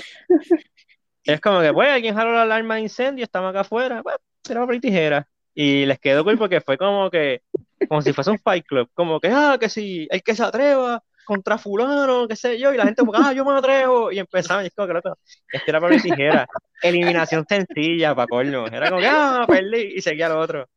Es 1.24 1.42
como 1.42 1.62
que, 1.62 1.74
pues, 1.74 1.90
alguien 1.90 2.14
jaló 2.14 2.34
la 2.34 2.44
alarma 2.44 2.76
de 2.76 2.82
incendio, 2.82 3.24
estamos 3.24 3.50
acá 3.50 3.62
afuera, 3.62 4.04
pues, 4.04 4.18
piedra, 4.44 4.62
papel 4.62 4.78
y 4.78 4.82
tijera. 4.82 5.28
Y 5.56 5.86
les 5.86 6.00
quedó 6.00 6.24
cool 6.24 6.38
porque 6.38 6.62
fue 6.62 6.78
como 6.78 7.10
que, 7.10 7.42
como 7.88 8.02
si 8.02 8.12
fuese 8.12 8.32
un 8.32 8.40
fight 8.40 8.66
club, 8.66 8.90
como 8.94 9.20
que, 9.20 9.30
ah, 9.30 9.58
que 9.60 9.70
si 9.70 10.08
el 10.10 10.22
que 10.24 10.36
se 10.36 10.44
atreva 10.44 11.04
contra 11.26 11.58
fulano, 11.58 12.28
qué 12.28 12.36
sé 12.36 12.60
yo, 12.60 12.74
y 12.74 12.78
la 12.78 12.86
gente, 12.86 13.02
como, 13.06 13.14
ah, 13.16 13.34
yo 13.34 13.46
me 13.46 13.54
atrevo, 13.58 14.12
y 14.12 14.20
empezaban, 14.20 14.64
y 14.64 14.68
es 14.68 14.74
como 14.76 14.88
que, 14.88 14.94
loco, 14.94 15.18
este 15.52 15.72
era 15.72 15.96
y 15.96 16.02
tijera, 16.02 16.48
eliminación 16.82 17.46
sencilla, 17.48 18.14
para 18.16 18.28
colmo, 18.28 18.68
era 18.68 18.90
como 18.90 19.02
ah, 19.06 19.46
perdí, 19.48 19.94
y 19.96 20.02
seguía 20.02 20.30
lo 20.30 20.40
otro. 20.40 20.70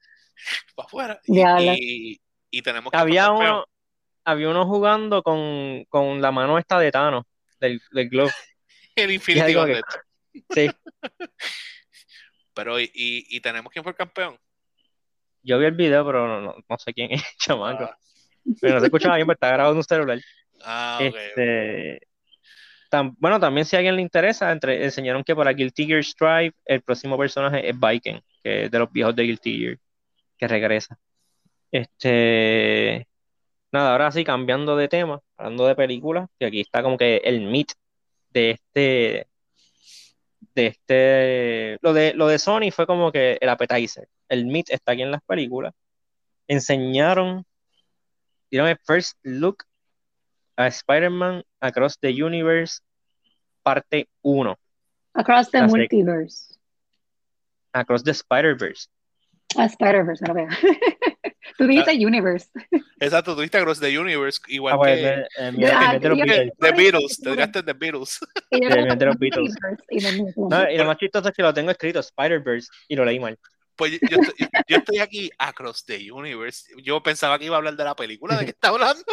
Para 0.74 0.86
afuera. 0.86 1.20
Y, 1.24 1.40
y, 2.12 2.20
y 2.50 2.62
tenemos 2.62 2.90
que 2.90 2.96
Había 2.98 3.30
uno, 3.30 3.64
había 4.24 4.48
uno 4.50 4.66
jugando 4.66 5.22
con, 5.22 5.84
con 5.88 6.20
la 6.20 6.30
mano 6.32 6.58
esta 6.58 6.78
de 6.78 6.92
Thanos, 6.92 7.24
del, 7.60 7.80
del 7.92 8.08
glove, 8.08 8.32
el 8.96 9.10
Infinity 9.12 9.54
que- 9.54 9.80
sí, 10.50 10.70
Pero, 12.54 12.80
y, 12.80 12.84
y, 12.94 13.36
y 13.36 13.40
tenemos 13.40 13.70
quién 13.72 13.82
fue 13.82 13.90
el 13.92 13.96
campeón. 13.96 14.38
yo 15.42 15.58
vi 15.58 15.66
el 15.66 15.72
video, 15.74 16.04
pero 16.06 16.26
no, 16.26 16.40
no, 16.40 16.54
no 16.68 16.78
sé 16.78 16.92
quién 16.94 17.12
es, 17.12 17.22
chamaco, 17.38 17.84
Ah, 17.84 17.96
pero 18.60 18.74
no 18.74 18.80
se 18.80 18.86
escuchaba 18.86 19.16
bien, 19.16 19.26
porque 19.26 19.36
está 19.36 19.48
grabado 19.48 19.72
en 19.72 19.78
un 19.78 19.84
celular. 19.84 20.18
ah, 20.62 20.98
ok, 21.00 21.06
ok. 21.06 21.16
Este, 21.36 22.00
bueno, 23.18 23.40
también 23.40 23.66
si 23.66 23.76
a 23.76 23.80
alguien 23.80 23.96
le 23.96 24.02
interesa, 24.02 24.50
entre, 24.52 24.84
enseñaron 24.84 25.24
que 25.24 25.34
para 25.34 25.52
Guilty 25.52 25.86
Gear 25.86 26.04
Strive 26.04 26.52
el 26.64 26.82
próximo 26.82 27.18
personaje 27.18 27.68
es 27.68 27.76
Viking, 27.78 28.20
que 28.42 28.64
es 28.64 28.70
de 28.70 28.78
los 28.78 28.90
viejos 28.90 29.14
de 29.14 29.22
Guilty 29.24 29.58
Gear, 29.58 29.78
que 30.38 30.48
regresa. 30.48 30.98
Este, 31.70 33.06
nada, 33.72 33.92
ahora 33.92 34.10
sí, 34.12 34.24
cambiando 34.24 34.76
de 34.76 34.88
tema, 34.88 35.20
hablando 35.36 35.66
de 35.66 35.74
películas, 35.74 36.28
que 36.38 36.46
aquí 36.46 36.60
está 36.60 36.82
como 36.82 36.96
que 36.96 37.18
el 37.18 37.42
meat 37.42 37.68
de 38.30 38.50
este, 38.52 39.26
de 40.54 40.66
este, 40.66 41.78
lo 41.82 41.92
de, 41.92 42.14
lo 42.14 42.28
de 42.28 42.38
Sony 42.38 42.70
fue 42.72 42.86
como 42.86 43.12
que 43.12 43.38
el 43.40 43.48
appetizer. 43.48 44.08
El 44.28 44.46
meat 44.46 44.70
está 44.70 44.92
aquí 44.92 45.02
en 45.02 45.10
las 45.10 45.22
películas. 45.22 45.74
Enseñaron, 46.48 47.44
dieron 48.50 48.68
el 48.68 48.78
first 48.84 49.16
look 49.22 49.64
a 50.56 50.66
Spider-Man 50.68 51.42
Across 51.60 51.98
the 52.00 52.10
Universe, 52.22 52.80
parte 53.62 54.08
1, 54.22 54.54
Across 55.14 55.50
the 55.50 55.60
La 55.60 55.66
Multiverse. 55.66 56.58
Across 57.72 58.04
the 58.04 58.12
Spider-Verse. 58.12 58.88
Ah, 59.56 59.66
Spider-Verse, 59.66 60.24
no 60.26 60.34
veo. 60.34 60.48
Tú 61.58 61.66
dijiste 61.66 61.94
Universe. 61.94 62.48
Exacto, 63.00 63.34
tuviste 63.34 63.56
Across 63.58 63.80
the 63.80 63.98
Universe, 63.98 64.40
igual 64.48 64.74
Ah, 64.74 64.78
pues, 64.78 64.98
que 64.98 65.08
eh, 65.08 65.26
eh, 65.38 65.52
mira, 65.52 65.78
ah, 65.90 65.96
yo- 65.96 66.14
Beatles. 66.14 66.52
The 66.58 66.72
Beatles, 66.72 67.18
te 67.18 67.30
tiraste 67.30 67.62
The 67.62 67.72
Beatles. 67.72 68.18
Y 68.50 68.60
yo. 68.60 68.68
No, 70.48 70.70
y 70.70 70.76
lo 70.76 70.84
más 70.84 70.96
chistoso 70.98 71.28
es 71.28 71.34
que 71.34 71.42
lo 71.42 71.54
tengo 71.54 71.70
escrito 71.70 72.00
Spider-Verse 72.00 72.68
y 72.88 72.96
lo 72.96 73.04
leí 73.04 73.18
mal. 73.20 73.38
Pues 73.76 73.92
yo, 73.92 73.98
yo 74.08 74.16
estoy, 74.20 74.48
yo 74.68 74.76
estoy 74.78 74.98
aquí 74.98 75.30
Across 75.38 75.84
the 75.86 76.10
Universe. 76.10 76.64
Yo 76.82 77.02
pensaba 77.02 77.38
que 77.38 77.44
iba 77.44 77.56
a 77.56 77.58
hablar 77.58 77.76
de 77.76 77.84
la 77.84 77.94
película, 77.94 78.36
¿de 78.38 78.44
qué 78.46 78.50
está 78.50 78.68
hablando? 78.68 79.04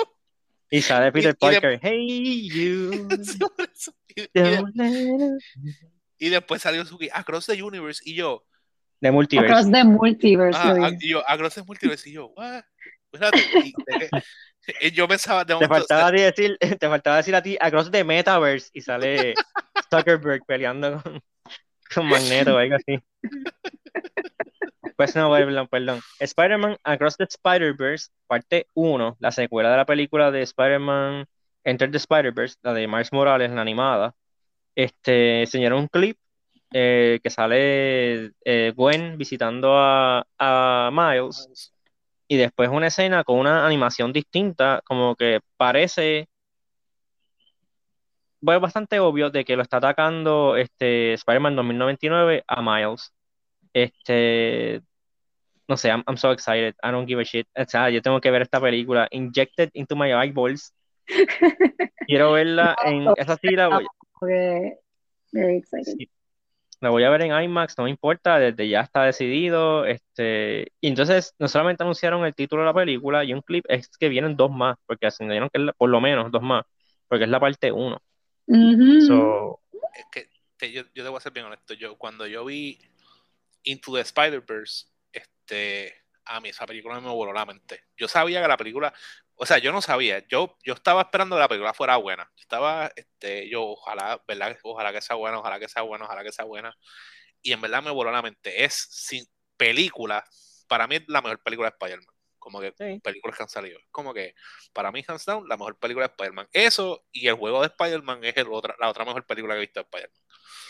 Y 0.70 0.82
sale 0.82 1.12
Peter 1.12 1.36
y 1.40 1.46
de- 1.48 1.52
Parker. 1.62 1.80
Hey, 1.82 2.50
you. 2.50 3.08
Y, 4.16 4.22
y 6.28 6.30
de- 6.30 6.36
después 6.40 6.62
salió 6.62 6.86
Suki, 6.86 7.10
Across 7.12 7.48
the 7.48 7.62
Universe, 7.64 8.02
y 8.06 8.14
yo, 8.16 8.46
De 9.02 9.12
multiverse. 9.12 9.52
Across 9.54 9.72
the 9.72 9.84
Multiverse. 9.84 10.60
ah, 10.62 10.92
y 11.00 11.10
yo 11.10 11.24
Across 11.30 11.56
the 11.56 11.64
Multiverse, 11.64 12.10
y 12.10 12.14
yo, 12.14 12.28
what? 12.28 12.64
Y 13.64 13.74
que- 13.74 14.10
yo 14.94 15.08
pensaba 15.08 15.44
de 15.46 15.56
Te 15.56 15.68
faltaba, 15.68 16.12
decir, 16.12 16.58
te 16.80 16.88
faltaba 16.88 17.18
decir 17.18 17.36
a 17.36 17.44
ti 17.44 17.58
Across 17.60 17.92
the 17.92 18.04
Metaverse 18.04 18.70
y 18.74 18.82
sale 18.82 19.34
Zuckerberg 19.92 20.46
peleando 20.46 21.02
con, 21.04 21.22
con 21.94 22.06
Magneto 22.08 22.56
o 22.56 22.58
algo 22.58 22.76
así. 22.76 23.00
Pues 24.96 25.16
no, 25.16 25.32
perdón, 25.32 25.68
perdón. 25.68 26.00
Spider-Man 26.20 26.78
Across 26.84 27.18
the 27.18 27.24
Spider-Verse, 27.26 28.10
parte 28.28 28.68
1, 28.74 29.18
la 29.20 29.32
secuela 29.32 29.72
de 29.72 29.78
la 29.78 29.86
película 29.86 30.32
de 30.32 30.42
Spider-Man 30.44 31.26
Enter 31.64 31.92
the 31.92 31.98
Spider-Verse, 31.98 32.58
la 32.62 32.74
de 32.74 32.88
Miles 32.88 33.12
Morales, 33.14 33.52
la 33.52 33.62
animada. 33.62 34.16
Este, 34.76 35.42
enseñaron 35.42 35.82
un 35.82 35.88
clip 35.88 36.18
eh, 36.74 37.20
que 37.24 37.30
sale 37.30 38.32
eh, 38.46 38.74
Gwen 38.76 39.18
visitando 39.18 39.78
a, 39.78 40.26
a 40.38 40.90
Miles 40.92 41.72
y 42.28 42.38
después 42.38 42.70
una 42.70 42.88
escena 42.88 43.24
con 43.24 43.38
una 43.40 43.66
animación 43.66 44.12
distinta, 44.14 44.82
como 44.86 45.16
que 45.16 45.42
parece 45.58 46.28
bueno, 48.44 48.60
bastante 48.60 49.00
obvio 49.00 49.30
de 49.30 49.46
que 49.46 49.56
lo 49.56 49.64
está 49.64 49.78
atacando 49.78 50.58
este 50.58 51.14
Spider-Man 51.14 51.56
2099 51.56 52.44
a 52.46 52.62
Miles. 52.62 53.14
Este, 53.74 54.82
no 55.68 55.78
sé, 55.78 55.90
I'm, 55.90 56.04
I'm 56.08 56.18
so 56.18 56.32
excited. 56.32 56.76
I 56.84 56.92
don't 56.92 57.08
give 57.08 57.20
a 57.20 57.26
shit. 57.26 57.48
O 57.56 57.66
sea, 57.66 57.90
yo 57.90 58.02
tengo 58.02 58.22
que 58.22 58.32
ver 58.32 58.42
esta 58.44 58.60
película 58.62 59.08
injected 59.12 59.70
into 59.74 59.96
my 59.96 60.12
eyeballs. 60.14 60.74
Quiero 62.08 62.34
verla 62.34 62.76
en 62.86 63.14
esa 63.18 63.38
sí 63.38 63.56
la 63.56 63.70
voy, 63.70 63.88
very 65.32 65.58
excited. 65.58 65.94
sí, 65.98 66.10
la 66.82 66.90
voy 66.90 67.04
a 67.06 67.10
ver 67.10 67.22
en 67.22 67.32
IMAX, 67.32 67.78
no 67.78 67.86
me 67.86 67.90
importa, 67.90 68.40
desde 68.40 68.68
ya 68.68 68.82
está 68.82 69.04
decidido. 69.06 69.86
Este, 69.86 70.68
y 70.82 70.90
entonces 70.90 71.34
no 71.40 71.48
solamente 71.48 71.84
anunciaron 71.84 72.26
el 72.26 72.36
título 72.36 72.62
de 72.62 72.68
la 72.68 72.74
película 72.74 73.24
y 73.24 73.34
un 73.34 73.42
clip, 73.42 73.66
es 73.70 73.90
que 73.98 74.10
vienen 74.10 74.36
dos 74.36 74.52
más, 74.52 74.76
porque 74.86 75.08
anunciaron 75.08 75.50
que 75.50 75.60
es 75.60 75.64
la- 75.66 75.74
por 75.74 75.90
lo 75.90 76.02
menos 76.02 76.30
dos 76.30 76.42
más, 76.42 76.66
porque 77.08 77.24
es 77.24 77.30
la 77.30 77.40
parte 77.40 77.72
uno. 77.72 78.02
So, 79.08 79.62
es 79.96 80.06
que, 80.12 80.28
que 80.58 80.72
yo, 80.74 80.84
yo 80.94 81.04
debo 81.06 81.20
ser 81.22 81.32
bien 81.32 81.46
honesto. 81.46 81.74
Yo, 81.74 81.98
cuando 81.98 82.28
yo 82.28 82.44
vi 82.44 82.78
Into 83.64 83.94
the 83.94 84.02
Spider-Verse, 84.02 84.88
este, 85.12 85.96
a 86.26 86.40
mí 86.40 86.50
esa 86.50 86.66
película 86.66 87.00
me 87.00 87.10
voló 87.10 87.34
la 87.34 87.46
mente. 87.46 87.84
Yo 87.98 88.08
sabía 88.08 88.42
que 88.42 88.48
la 88.48 88.58
película, 88.58 88.94
o 89.36 89.46
sea, 89.46 89.58
yo 89.58 89.72
no 89.72 89.82
sabía, 89.82 90.26
yo, 90.28 90.58
yo 90.64 90.74
estaba 90.74 91.02
esperando 91.02 91.36
que 91.36 91.42
la 91.42 91.48
película 91.48 91.74
fuera 91.74 91.98
buena. 91.98 92.24
Yo 92.36 92.42
estaba, 92.42 92.92
este, 92.96 93.50
yo, 93.50 93.64
ojalá, 93.64 94.22
¿verdad? 94.28 94.58
Ojalá 94.64 94.92
que 94.94 95.02
sea 95.02 95.16
buena, 95.16 95.40
ojalá 95.40 95.60
que 95.60 95.68
sea 95.68 95.82
buena, 95.82 96.06
ojalá 96.06 96.24
que 96.24 96.32
sea 96.32 96.46
buena. 96.46 96.76
Y 97.42 97.52
en 97.52 97.62
verdad 97.62 97.84
me 97.84 97.92
voló 97.92 98.12
la 98.12 98.22
mente. 98.22 98.64
Es 98.64 98.74
sin 98.74 99.26
película, 99.58 100.24
para 100.68 100.88
mí 100.88 100.96
es 100.96 101.04
la 101.08 101.22
mejor 101.22 101.42
película 101.44 101.70
de 101.70 101.76
Spider-Man. 101.80 102.16
Como 102.40 102.60
que 102.60 102.74
Sí. 102.78 103.00
películas 103.02 103.38
que 103.38 103.44
han 103.44 103.50
salido. 103.50 103.80
Como 103.92 104.14
que, 104.14 104.36
para 104.74 104.92
mí, 104.92 105.04
hands 105.08 105.26
down, 105.26 105.48
la 105.48 105.56
mejor 105.56 105.80
película 105.80 106.08
de 106.08 106.12
Spider-Man. 106.12 106.48
Eso 106.52 107.06
y 107.12 107.28
el 107.28 107.36
juego 107.36 107.62
de 107.62 107.68
Spider-Man 107.68 108.24
es 108.24 108.36
el 108.36 108.48
otra, 108.52 108.76
la 108.80 108.90
otra 108.90 109.06
mejor 109.06 109.26
película 109.26 109.54
que 109.54 109.60
he 109.60 109.62
visto 109.62 109.80
de 109.80 109.86
Spider-Man. 109.86 110.20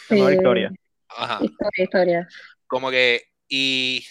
la 0.09 0.15
mejor 0.15 0.33
historia. 0.33 0.71
Ajá. 1.09 1.39
Historia, 1.41 1.83
historia. 1.83 2.27
Como 2.74 2.89
que, 2.89 3.22
y, 3.48 4.03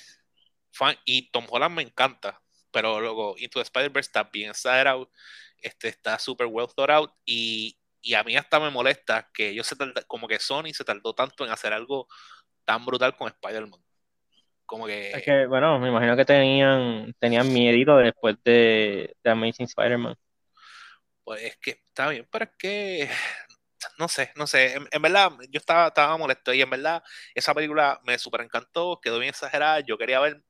fan, 0.73 0.95
y 1.05 1.31
Tom 1.33 1.47
Holland 1.51 1.75
me 1.75 1.83
encanta, 1.83 2.41
pero 2.71 3.01
luego 3.01 3.35
Into 3.39 3.59
the 3.59 3.65
Spider-Verse 3.65 4.07
está 4.09 4.23
bien 4.25 4.51
exagerado, 4.51 5.11
este, 5.59 5.89
está 5.89 6.17
super 6.19 6.47
well 6.47 6.69
thought 6.73 6.91
out, 6.91 7.11
y, 7.25 7.77
y 8.01 8.15
a 8.15 8.23
mí 8.23 8.37
hasta 8.37 8.61
me 8.61 8.71
molesta 8.71 9.29
que 9.35 9.49
ellos 9.49 9.67
se 9.67 9.75
tarda- 9.75 10.05
como 10.07 10.29
que 10.29 10.39
Sony 10.39 10.73
se 10.73 10.85
tardó 10.85 11.13
tanto 11.13 11.45
en 11.45 11.51
hacer 11.51 11.73
algo 11.73 12.07
tan 12.65 12.85
brutal 12.87 13.17
con 13.17 13.27
Spider-Man. 13.29 13.81
Como 14.65 14.87
que, 14.87 15.11
Es 15.11 15.25
que, 15.25 15.47
bueno, 15.47 15.81
me 15.81 15.89
imagino 15.89 16.17
que 16.17 16.25
tenían, 16.25 17.13
tenían 17.19 17.53
miedito 17.53 17.97
después 17.97 18.37
de, 18.45 19.17
de 19.25 19.31
Amazing 19.31 19.67
Spider-Man. 19.67 20.15
pues 21.25 21.43
es 21.43 21.57
que 21.57 21.71
está 21.89 22.11
bien, 22.11 22.29
pero 22.31 22.45
es 22.45 22.51
que 22.57 23.11
no 23.99 24.09
sé, 24.09 24.33
no 24.37 24.47
sé, 24.47 24.75
en, 24.75 24.89
en 24.91 25.03
verdad 25.03 25.33
yo 25.51 25.59
estaba, 25.59 25.89
estaba 25.89 26.17
molesto 26.17 26.53
y 26.53 26.63
en 26.63 26.71
verdad 26.71 27.03
esa 27.35 27.55
película 27.55 28.01
me 28.05 28.19
super 28.19 28.41
encantó, 28.43 29.01
quedó 29.01 29.19
bien 29.19 29.31
exagerada, 29.31 29.81
yo 29.81 29.97
quería 29.99 30.21
ver, 30.21 30.43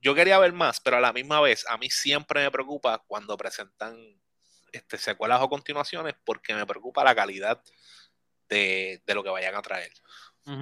yo 0.00 0.14
quería 0.14 0.38
ver 0.38 0.52
más, 0.52 0.80
pero 0.80 0.96
a 0.96 1.00
la 1.00 1.12
misma 1.12 1.40
vez 1.40 1.64
a 1.68 1.76
mí 1.78 1.90
siempre 1.90 2.42
me 2.42 2.50
preocupa 2.50 3.02
cuando 3.06 3.36
presentan 3.36 3.96
este, 4.72 4.98
secuelas 4.98 5.40
o 5.42 5.48
continuaciones 5.48 6.14
porque 6.24 6.54
me 6.54 6.66
preocupa 6.66 7.04
la 7.04 7.14
calidad 7.14 7.60
de, 8.48 9.02
de 9.06 9.14
lo 9.14 9.22
que 9.22 9.30
vayan 9.30 9.54
a 9.54 9.62
traer. 9.62 9.92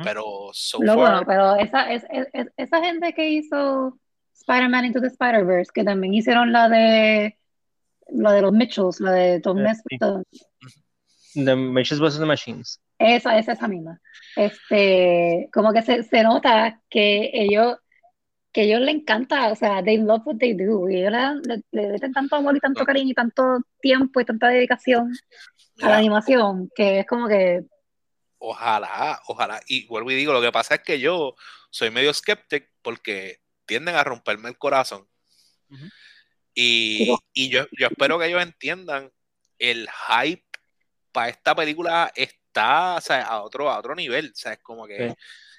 Pero 0.05 0.51
so 0.53 0.81
Lo 0.83 0.95
far, 0.95 0.97
bueno, 0.97 1.23
pero 1.27 1.57
esa, 1.57 1.91
es, 1.93 2.05
es- 2.11 2.29
es- 2.33 2.53
esa 2.57 2.81
gente 2.83 3.15
que 3.15 3.31
hizo 3.31 3.99
Spider-Man 4.35 4.87
Into 4.87 5.01
the 5.01 5.07
Spider-Verse, 5.07 5.71
que 5.73 5.85
también 5.85 6.13
hicieron 6.15 6.53
la 6.53 6.69
de 6.69 7.39
la 8.11 8.33
de 8.33 8.43
los 8.43 8.53
Mitchells, 8.53 9.01
la 9.01 9.13
de 9.13 9.41
Tom 9.41 9.59
Eh, 9.59 9.63
Nesbitt, 9.63 10.03
sí. 10.03 10.41
The 11.35 11.55
Machines 11.57 12.01
vs. 12.01 12.19
the 12.19 12.27
Machines. 12.27 12.81
esa 12.99 13.39
es 13.39 13.49
esa 13.49 13.69
misma. 13.69 14.01
Este, 14.37 15.49
como 15.53 15.73
que 15.73 15.83
se, 15.83 16.03
se 16.03 16.23
nota 16.23 16.81
que 16.91 17.31
ellos, 17.33 17.77
que 18.53 18.63
ellos 18.63 18.81
le 18.81 18.91
encanta, 18.93 19.53
o 19.53 19.55
sea, 19.55 19.83
they 19.83 19.99
love 19.99 20.23
what 20.25 20.37
they 20.39 20.55
do, 20.55 20.89
y 20.89 20.97
ellos 20.97 21.13
le, 21.13 21.57
le, 21.57 21.63
le 21.83 21.89
meten 21.93 22.13
tanto 22.13 22.37
amor 22.37 22.57
y 22.57 22.61
tanto 22.61 22.85
cariño 22.85 23.11
y 23.11 23.15
tanto 23.15 23.61
tiempo 23.81 24.21
y 24.21 24.25
tanta 24.25 24.49
dedicación 24.49 25.13
a 25.83 25.89
la 25.91 25.97
animación, 25.99 26.71
que 26.75 27.01
es 27.01 27.07
como 27.07 27.29
que, 27.29 27.65
Ojalá, 28.41 29.21
ojalá. 29.27 29.61
Y 29.67 29.87
vuelvo 29.89 30.13
y 30.13 30.15
digo, 30.15 30.33
lo 30.33 30.41
que 30.41 30.53
pasa 30.53 30.77
es 30.77 30.83
que 30.83 31.01
yo 31.01 31.35
soy 31.71 31.91
medio 31.91 32.15
skeptic 32.15 32.71
porque 32.83 33.39
tienden 33.67 33.97
a 33.97 34.05
romperme 34.05 34.49
el 34.49 34.57
corazón. 34.57 35.09
Ujú. 35.69 35.85
Y, 36.55 36.99
Digo- 36.99 37.19
y 37.33 37.49
yo, 37.49 37.67
yo 37.77 37.89
espero 37.89 38.17
que 38.19 38.27
ellos 38.27 38.41
entiendan 38.43 39.11
el 39.59 39.89
hype 39.91 40.45
para 41.13 41.29
esta 41.29 41.55
película 41.55 42.11
está 42.15 42.97
o 42.97 43.01
sea, 43.01 43.23
a, 43.27 43.43
otro, 43.43 43.71
a 43.71 43.79
otro 43.79 43.95
nivel. 43.95 44.31
O 44.33 44.37
sea, 44.37 44.53
es 44.55 44.59
como 44.61 44.87
que 44.87 45.11
Sí. 45.11 45.15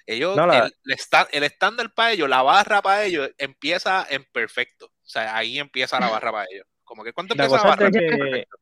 ellos, 0.06 0.36
No, 0.36 0.46
la- 0.48 0.58
el, 0.60 0.76
el 0.86 0.92
esta- 0.94 1.28
el 1.32 1.44
estándar 1.44 1.94
para 1.94 2.12
ellos, 2.12 2.28
la 2.30 2.42
barra 2.42 2.82
para 2.82 3.04
ellos 3.06 3.30
empieza 3.38 4.06
en 4.10 4.26
perfecto. 4.26 4.88
O 4.88 5.08
sea, 5.08 5.36
ahí 5.36 5.60
empieza 5.60 6.00
la 6.00 6.10
barra 6.10 6.32
para 6.32 6.48
ellos. 6.52 6.66
Como 6.84 7.04
que 7.04 7.14
¿cuánto 7.14 7.36
La 7.36 7.46
empieza 7.46 7.64
la 7.64 7.70
barra? 7.70 7.92
que, 7.92 8.00
Perfecto. 8.00 8.58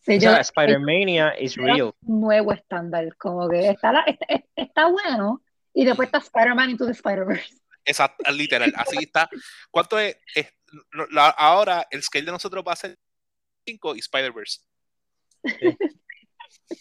sí, 0.00 0.16
o 0.16 0.20
sea, 0.20 0.38
Spider-Mania 0.40 1.34
is 1.38 1.56
real. 1.56 1.92
nuevo 2.00 2.52
estándar, 2.52 3.14
como 3.16 3.48
que 3.48 3.68
está, 3.68 3.92
la- 3.92 4.04
está, 4.06 4.26
está 4.56 4.86
bueno, 4.88 5.42
y 5.74 5.84
después 5.84 6.06
está 6.08 6.18
Spider-Man 6.18 6.70
Into 6.70 6.86
the 6.86 6.92
Spider-Verse. 6.92 7.54
Exacto, 7.84 8.30
literal, 8.32 8.72
así 8.76 8.96
está. 9.00 9.28
¿Cuánto 9.70 9.98
es? 9.98 10.16
es- 10.34 10.52
la- 11.10 11.28
ahora 11.28 11.86
el 11.90 12.02
scale 12.02 12.24
de 12.24 12.32
nosotros 12.32 12.64
va 12.66 12.72
a 12.72 12.76
ser 12.76 12.98
5 13.64 13.94
y 13.94 14.00
Spider-Verse. 14.00 14.60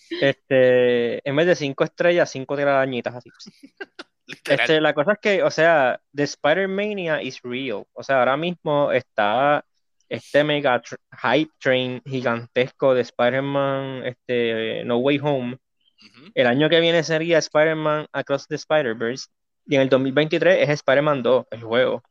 Este, 0.10 1.28
en 1.28 1.36
vez 1.36 1.48
de 1.48 1.56
cinco 1.56 1.84
estrellas, 1.84 2.30
cinco 2.30 2.56
telarañitas 2.56 3.16
así. 3.16 3.30
Este, 4.28 4.82
la 4.82 4.94
cosa 4.96 5.14
es 5.14 5.20
que, 5.20 5.44
o 5.44 5.52
sea, 5.52 6.02
The 6.16 6.24
Spider-Mania 6.24 7.22
is 7.22 7.40
real. 7.44 7.86
O 7.94 8.02
sea, 8.02 8.20
ahora 8.20 8.36
mismo 8.36 8.92
está 8.92 9.64
este 10.10 10.44
mega 10.44 10.82
tr- 10.82 10.98
hype 11.22 11.52
train 11.60 12.02
gigantesco 12.06 12.96
de 12.96 13.02
Spider-Man 13.02 14.04
este, 14.06 14.84
No 14.84 14.98
Way 14.98 15.20
Home. 15.22 15.54
Ujú. 15.54 16.32
El 16.34 16.48
año 16.48 16.70
que 16.70 16.80
viene 16.80 17.04
sería 17.04 17.38
Spider-Man 17.38 18.08
Across 18.12 18.48
the 18.48 18.56
Spider-Verse. 18.56 19.28
Y 19.68 19.76
en 19.76 19.82
el 19.82 19.90
2023 19.90 20.58
es 20.60 20.70
Spider-Man 20.70 21.22
2, 21.22 21.46
el 21.52 21.64
juego. 21.64 22.04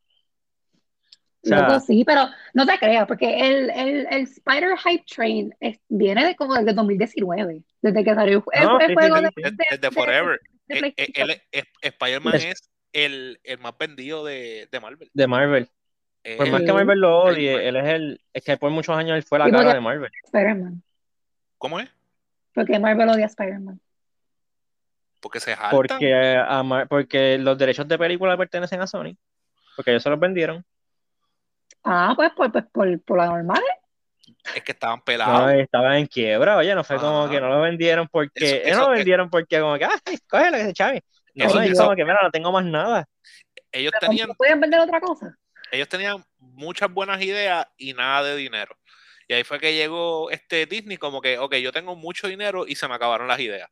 O 1.45 1.49
sea, 1.49 1.69
Loco, 1.69 1.81
sí, 1.81 2.05
pero 2.07 2.27
no 2.55 2.65
te 2.67 2.79
creas, 2.79 3.07
porque 3.07 3.39
el, 3.39 3.71
el, 3.71 4.07
el 4.11 4.23
Spider 4.23 4.79
Hype 4.79 5.05
Train 5.15 5.55
es- 5.61 5.79
viene 5.89 6.25
de 6.25 6.35
como 6.37 6.55
desde 6.55 6.73
2019, 6.73 7.63
desde 7.83 8.05
que 8.05 8.15
salió 8.15 8.43
el, 8.53 8.61
el- 8.63 8.67
No, 8.67 8.81
el 8.81 8.87
sí, 8.87 8.89
sí, 8.89 8.95
juego 8.95 9.17
sí, 9.17 9.23
de, 9.23 9.29
sí. 9.29 9.35
Desde, 9.43 9.51
de- 9.51 9.65
desde 9.71 9.79
de- 9.79 9.91
Forever. 9.91 10.41
Eh, 10.69 10.95
eh, 11.53 11.63
Spider-Man 11.83 12.35
Es- 12.37 12.71
el, 12.95 13.39
el 13.45 13.59
más 13.59 13.77
vendido 13.79 14.25
de, 14.25 14.69
de 14.73 14.81
Marvel. 14.81 15.11
de 15.13 15.27
Marvel. 15.27 15.69
Por 16.39 16.49
más 16.51 16.63
que 16.63 16.73
Marvel 16.73 16.99
lo 17.01 17.29
el- 17.29 17.35
odie, 17.35 17.69
él 17.69 17.77
es 17.77 17.85
el, 17.85 18.21
es 18.33 18.43
que 18.43 18.57
por 18.57 18.71
muchos 18.71 18.97
años 18.97 19.15
él 19.17 19.23
fue 19.23 19.39
la 19.39 19.51
cara 19.51 19.75
de 19.75 19.81
Marvel. 19.81 20.11
Spider-Man, 20.25 20.83
¿Cómo 21.59 21.79
es? 21.81 21.91
porque 22.55 22.79
Marvel 22.79 23.09
odia 23.11 23.25
a 23.25 23.29
Spider-Man. 23.29 23.79
Porque 25.21 25.41
se 25.41 25.55
jalta. 25.57 25.77
Porque, 25.77 26.15
a 26.15 26.63
Mar- 26.63 26.89
porque 26.89 27.37
los 27.39 27.59
derechos 27.59 27.87
de 27.89 27.99
película 27.99 28.37
pertenecen 28.37 28.81
a 28.81 28.87
Sony. 28.87 29.17
Porque 29.77 29.91
ellos 29.91 30.03
se 30.03 30.11
los 30.11 30.21
vendieron. 30.21 30.65
Ah, 31.85 32.13
pues 32.17 32.31
por, 32.33 32.51
pues, 32.51 32.65
por, 32.73 33.03
por 33.03 33.19
la 33.19 33.27
normal. 33.27 33.63
Es 34.55 34.63
que 34.63 34.73
estaban 34.73 34.99
No, 34.99 35.05
pelados. 35.05 35.53
estaban 35.55 35.95
en 35.97 36.07
quiebra, 36.07 36.57
oye, 36.57 36.75
no 36.75 36.83
fue 36.85 36.97
como 36.97 37.23
Ajá. 37.25 37.31
que 37.31 37.41
no 37.41 37.49
lo 37.49 37.61
vendieron 37.61 38.09
porque, 38.11 38.31
Eso- 38.45 38.55
ellos 38.57 38.67
eso- 38.69 38.81
no 38.81 38.87
lo 38.89 38.93
eh, 38.95 38.97
vendieron 38.97 39.31
porque 39.31 39.61
como 39.61 39.79
que, 39.79 39.85
ah, 39.85 40.01
cógelo 40.29 40.57
que 40.57 40.65
se 40.65 40.73
chave. 40.73 41.03
No, 41.35 41.45
Eso- 41.47 41.61
es 41.61 41.71
eso- 41.73 41.85
como 41.85 41.97
que, 41.97 42.05
mira, 42.05 42.19
no 42.23 42.31
tengo 42.31 42.51
más 42.53 42.65
nada. 42.65 43.07
ellos 43.73 43.93
Pero 43.99 44.09
tenían, 44.11 44.29
¿no 44.29 44.35
pueden 44.35 44.61
vender 44.61 44.81
otra 44.81 45.01
cosa? 45.01 45.37
ellos 45.73 45.89
tenían 45.89 46.25
muchas 46.39 46.91
buenas 46.93 47.21
ideas 47.23 47.67
y 47.77 47.93
nada 47.93 48.23
de 48.23 48.37
dinero. 48.37 48.77
Y 49.27 49.35
ahí 49.35 49.43
fue 49.45 49.59
que 49.59 49.75
llegó 49.75 50.31
este 50.31 50.67
Disney 50.67 50.97
como 50.97 51.21
que, 51.21 51.39
ok, 51.39 51.57
yo 51.57 51.73
tengo 51.73 51.97
mucho 51.97 52.29
dinero 52.29 52.67
y 52.69 52.77
se 52.77 52.87
me 52.87 52.95
acabaron 52.95 53.27
las 53.27 53.41
ideas. 53.41 53.69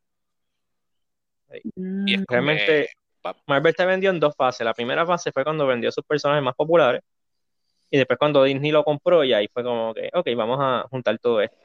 Y 1.51 2.13
es 2.13 2.21
Mm, 2.21 2.23
como 2.25 2.25
Realmente, 2.29 2.89
que, 3.23 3.33
Marvel 3.47 3.73
se 3.77 3.85
vendió 3.85 4.09
en 4.09 4.19
dos 4.19 4.35
fases. 4.35 4.65
La 4.65 4.73
primera 4.73 5.05
fase 5.05 5.31
fue 5.31 5.43
cuando 5.43 5.65
vendió 5.67 5.91
sus 5.91 6.03
personajes 6.03 6.43
más 6.43 6.55
populares. 6.55 7.01
Y 7.93 7.97
después 7.97 8.17
cuando 8.17 8.43
Disney 8.43 8.71
lo 8.71 8.83
compró, 8.83 9.23
y 9.23 9.33
ahí 9.33 9.47
fue 9.53 9.63
como 9.63 9.93
que, 9.93 10.09
ok, 10.11 10.27
vamos 10.35 10.57
a 10.59 10.87
juntar 10.89 11.19
todo 11.19 11.41
esto. 11.41 11.55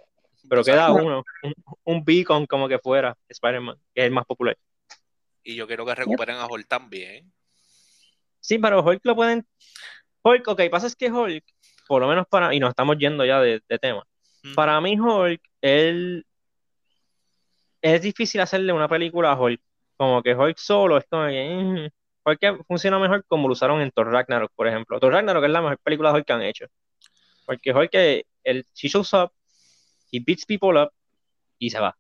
Pero 0.47 0.63
queda 0.63 0.93
uno, 0.93 1.25
un, 1.43 1.55
un 1.85 2.05
beacon 2.05 2.45
como 2.45 2.69
que 2.69 2.79
fuera, 2.79 3.17
Spider-Man, 3.31 3.77
que 3.95 4.03
es 4.03 4.07
el 4.09 4.13
más 4.13 4.27
popular. 4.27 4.55
Y 5.43 5.55
yo 5.55 5.67
quiero 5.67 5.87
que 5.87 5.95
recuperen 5.95 6.37
a 6.37 6.47
Hulk 6.47 6.69
también. 6.69 7.33
Sí, 8.41 8.59
pero 8.59 8.83
Hulk 8.83 9.01
lo 9.05 9.17
pueden. 9.17 9.47
Hulk, 10.23 10.49
ok, 10.49 10.61
pasa 10.71 10.87
es 10.87 10.95
que 10.95 11.11
Hulk, 11.11 11.43
por 11.87 12.03
lo 12.03 12.09
menos 12.09 12.27
para. 12.29 12.55
Y 12.55 12.61
nos 12.61 12.69
estamos 12.69 12.99
yendo 12.99 13.25
ya 13.25 13.41
de, 13.41 13.63
de 13.67 13.79
tema. 13.79 14.05
Para 14.55 14.79
mí, 14.83 15.01
Hulk, 15.01 15.41
él. 15.63 16.27
Es 17.81 18.03
difícil 18.03 18.43
hacerle 18.43 18.75
una 18.75 18.87
película 18.87 19.33
a 19.33 19.41
Hulk. 19.41 19.63
Como 19.97 20.23
que 20.23 20.35
Hulk 20.35 20.59
solo 20.59 20.99
es 20.99 21.07
como 21.09 21.27
que. 21.29 21.91
Hulk 22.29 22.39
que 22.39 22.57
funciona 22.65 22.99
mejor 22.99 23.25
como 23.27 23.49
lo 23.49 23.53
usaron 23.53 23.81
en 23.81 23.91
Thor 23.91 24.11
Ragnarok, 24.11 24.53
por 24.55 24.69
ejemplo. 24.69 25.01
Thor 25.01 25.13
Ragnarok 25.13 25.45
es 25.45 25.51
la 25.51 25.63
mejor 25.63 25.79
película 25.79 26.11
de 26.11 26.19
Hulk 26.19 26.27
que 26.27 26.33
han 26.33 26.43
hecho. 26.43 26.67
Porque 27.47 27.73
Hulk, 27.73 27.91
que 27.91 28.27
el, 28.45 28.67
he 28.81 28.89
shows 28.89 29.13
up, 29.15 29.33
he 30.13 30.21
beats 30.21 30.45
people 30.45 30.81
up 30.81 30.93
y 31.59 31.71
se 31.71 31.79
va. 31.79 31.97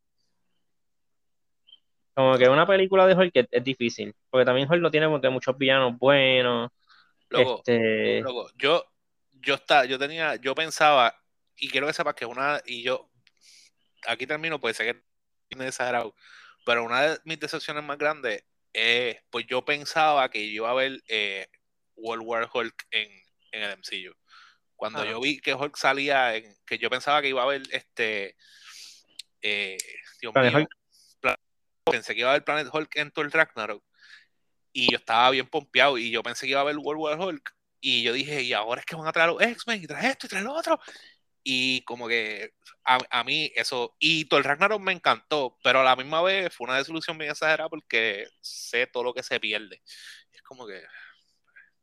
Como 2.14 2.36
que 2.36 2.48
una 2.48 2.66
película 2.66 3.06
de 3.06 3.14
Hulk 3.14 3.30
es, 3.34 3.46
es 3.50 3.64
difícil. 3.64 4.14
Porque 4.30 4.44
también 4.44 4.70
Hulk 4.70 4.82
no 4.82 4.90
tiene 4.90 5.08
muchos 5.08 5.56
villanos 5.56 5.96
buenos. 5.98 6.70
Loco, 7.30 7.58
Este. 7.58 8.20
loco, 8.20 8.50
yo, 8.56 8.84
yo 9.32 9.54
está, 9.54 9.84
yo 9.84 9.98
tenía, 9.98 10.36
yo 10.36 10.54
pensaba, 10.54 11.14
y 11.56 11.68
quiero 11.68 11.86
que 11.86 11.92
sepas 11.92 12.14
que 12.14 12.26
una, 12.26 12.60
y 12.64 12.82
yo, 12.82 13.10
aquí 14.06 14.26
termino, 14.26 14.60
puede 14.60 14.74
ser 14.74 15.02
que 15.48 15.56
me 15.56 15.66
exagerado, 15.66 16.14
pero 16.64 16.84
una 16.84 17.02
de 17.02 17.18
mis 17.24 17.38
decepciones 17.38 17.84
más 17.84 17.98
grandes 17.98 18.44
es, 18.72 19.16
pues 19.30 19.46
yo 19.46 19.64
pensaba 19.64 20.28
que 20.30 20.40
iba 20.40 20.70
a 20.70 20.74
ver 20.74 21.02
eh, 21.08 21.48
World 21.96 22.24
War 22.26 22.50
Hulk 22.52 22.86
en, 22.90 23.08
en 23.52 23.62
el 23.62 23.78
MCU. 23.78 24.14
Cuando 24.76 25.00
Ajá. 25.00 25.10
yo 25.10 25.20
vi 25.20 25.40
que 25.40 25.54
Hulk 25.54 25.76
salía, 25.76 26.36
en, 26.36 26.56
que 26.64 26.78
yo 26.78 26.88
pensaba 26.88 27.20
que 27.20 27.28
iba 27.28 27.42
a 27.42 27.46
ver 27.46 27.62
este, 27.72 28.36
eh, 29.42 29.76
Dios 30.20 30.32
mío, 30.34 30.68
pensé 31.84 32.14
que 32.14 32.20
iba 32.20 32.30
a 32.30 32.34
ver 32.34 32.44
Planet 32.44 32.68
Hulk 32.72 32.96
en 32.96 33.10
Thor 33.10 33.32
Ragnarok 33.32 33.82
y 34.72 34.90
yo 34.92 34.98
estaba 34.98 35.30
bien 35.30 35.48
pompeado 35.48 35.98
y 35.98 36.10
yo 36.10 36.22
pensé 36.22 36.46
que 36.46 36.52
iba 36.52 36.60
a 36.60 36.64
ver 36.64 36.76
World 36.76 37.00
War 37.00 37.20
Hulk 37.20 37.54
y 37.80 38.02
yo 38.02 38.12
dije, 38.12 38.42
y 38.42 38.52
ahora 38.52 38.80
es 38.80 38.86
que 38.86 38.96
van 38.96 39.06
a 39.06 39.12
traer 39.12 39.30
los 39.30 39.40
X-Men 39.40 39.82
y 39.82 39.86
trae 39.86 40.10
esto 40.10 40.26
y 40.26 40.28
trae 40.28 40.42
lo 40.42 40.52
otro. 40.52 40.80
Y 41.50 41.80
como 41.84 42.08
que 42.08 42.52
a, 42.84 42.98
a 43.08 43.24
mí 43.24 43.50
eso, 43.54 43.96
y 43.98 44.26
Thor 44.26 44.44
Ragnarok 44.44 44.82
me 44.82 44.92
encantó, 44.92 45.56
pero 45.64 45.80
a 45.80 45.82
la 45.82 45.96
misma 45.96 46.20
vez 46.20 46.54
fue 46.54 46.66
una 46.66 46.76
desilusión 46.76 47.16
bien 47.16 47.30
exagerada 47.30 47.70
porque 47.70 48.28
sé 48.42 48.86
todo 48.86 49.04
lo 49.04 49.14
que 49.14 49.22
se 49.22 49.40
pierde. 49.40 49.80
Es 50.30 50.42
como 50.42 50.66
que, 50.66 50.82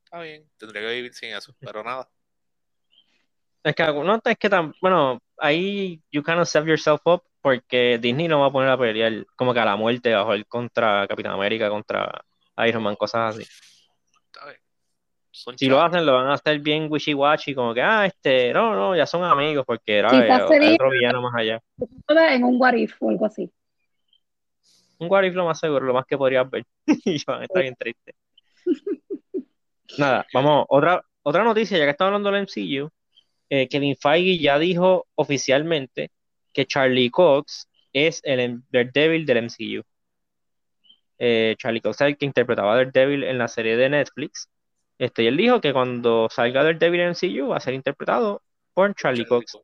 está 0.04 0.20
bien, 0.20 0.48
tendría 0.60 0.84
que 0.84 0.94
vivir 0.94 1.16
sin 1.16 1.34
eso, 1.34 1.56
pero 1.60 1.84
nada. 1.84 2.08
Es 3.64 3.74
que 3.74 3.84
no 3.86 4.22
es 4.24 4.38
que 4.38 4.50
tan, 4.52 4.76
bueno, 4.80 5.20
ahí 5.40 6.00
you 6.12 6.22
cannot 6.22 6.46
save 6.46 6.70
yourself 6.70 7.02
up 7.06 7.24
porque 7.42 7.98
Disney 8.00 8.28
no 8.28 8.42
va 8.42 8.48
a 8.48 8.52
poner 8.52 8.70
a 8.70 8.78
pelear 8.78 9.26
como 9.36 9.52
que 9.52 9.62
a 9.62 9.66
la 9.66 9.76
muerte 9.76 10.14
bajo 10.14 10.36
el 10.36 10.46
contra 10.46 11.08
Capitán 11.08 11.32
América, 11.32 11.72
contra 11.72 12.24
Iron 12.68 12.84
Man, 12.84 12.96
cosas 12.96 13.36
así. 13.36 13.48
Son 15.36 15.58
Si 15.58 15.68
lo 15.68 15.82
hacen, 15.82 16.06
lo 16.06 16.14
van 16.14 16.28
a 16.28 16.34
hacer 16.34 16.60
bien 16.60 16.90
wishy-washy, 16.90 17.54
como 17.54 17.74
que, 17.74 17.82
ah, 17.82 18.06
este, 18.06 18.54
no, 18.54 18.74
no, 18.74 18.96
ya 18.96 19.06
son 19.06 19.24
amigos 19.24 19.66
porque 19.66 19.98
era 19.98 20.10
otro 20.10 20.90
villano 20.90 21.22
más 21.22 21.36
allá. 21.36 21.62
en 21.78 22.44
un 22.44 22.56
what 22.60 22.74
if 22.74 22.96
o 23.02 23.10
algo 23.10 23.26
así. 23.26 23.52
Un 24.98 25.12
What 25.12 25.24
If 25.24 25.36
lo 25.36 25.46
más 25.46 25.60
seguro, 25.60 25.86
lo 25.86 25.94
más 25.94 26.06
que 26.06 26.18
podrías 26.18 26.50
ver. 26.50 26.64
y 26.88 27.22
van 27.26 27.42
a 27.42 27.44
estar 27.44 27.62
bien 27.62 27.76
tristes. 27.76 28.16
Nada, 29.98 30.26
vamos, 30.34 30.66
otra, 30.70 31.04
otra 31.24 31.44
noticia, 31.44 31.78
ya 31.78 31.84
que 31.84 31.92
estamos 31.92 32.14
hablando 32.14 32.32
del 32.32 32.44
MCU, 32.44 32.90
eh, 33.50 33.68
Kevin 33.68 33.96
Feige 33.96 34.42
ya 34.42 34.58
dijo 34.58 35.06
oficialmente 35.16 36.12
que 36.54 36.66
Charlie 36.66 37.12
Cox 37.12 37.68
es 37.94 38.22
el 38.24 38.64
Daredevil 38.70 39.26
del 39.26 39.44
MCU. 39.44 39.84
Eh, 41.18 41.56
Charlie 41.58 41.82
Cox 41.82 42.02
es 42.02 42.08
el 42.08 42.18
que 42.18 42.26
interpretaba 42.26 42.74
a 42.74 42.78
Daredevil 42.78 43.24
en 43.24 43.38
la 43.38 43.48
serie 43.48 43.78
de 43.78 43.90
Netflix. 43.90 44.50
Este, 44.98 45.24
y 45.24 45.28
él 45.28 45.38
dijo 45.38 45.60
que 45.62 45.74
cuando 45.74 46.28
salga 46.30 46.64
Daredevil 46.64 47.02
en 47.02 47.10
MCU 47.10 47.50
va 47.50 47.58
a 47.58 47.60
ser 47.60 47.74
interpretado 47.74 48.42
por 48.74 48.94
Charlie 48.96 49.26
Cox. 49.26 49.58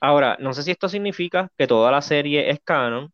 Ahora, 0.00 0.36
no 0.40 0.52
sé 0.54 0.62
si 0.62 0.70
esto 0.72 0.88
significa 0.88 1.50
que 1.56 1.66
toda 1.66 1.90
la 1.92 2.02
serie 2.02 2.50
es 2.50 2.60
canon. 2.64 3.12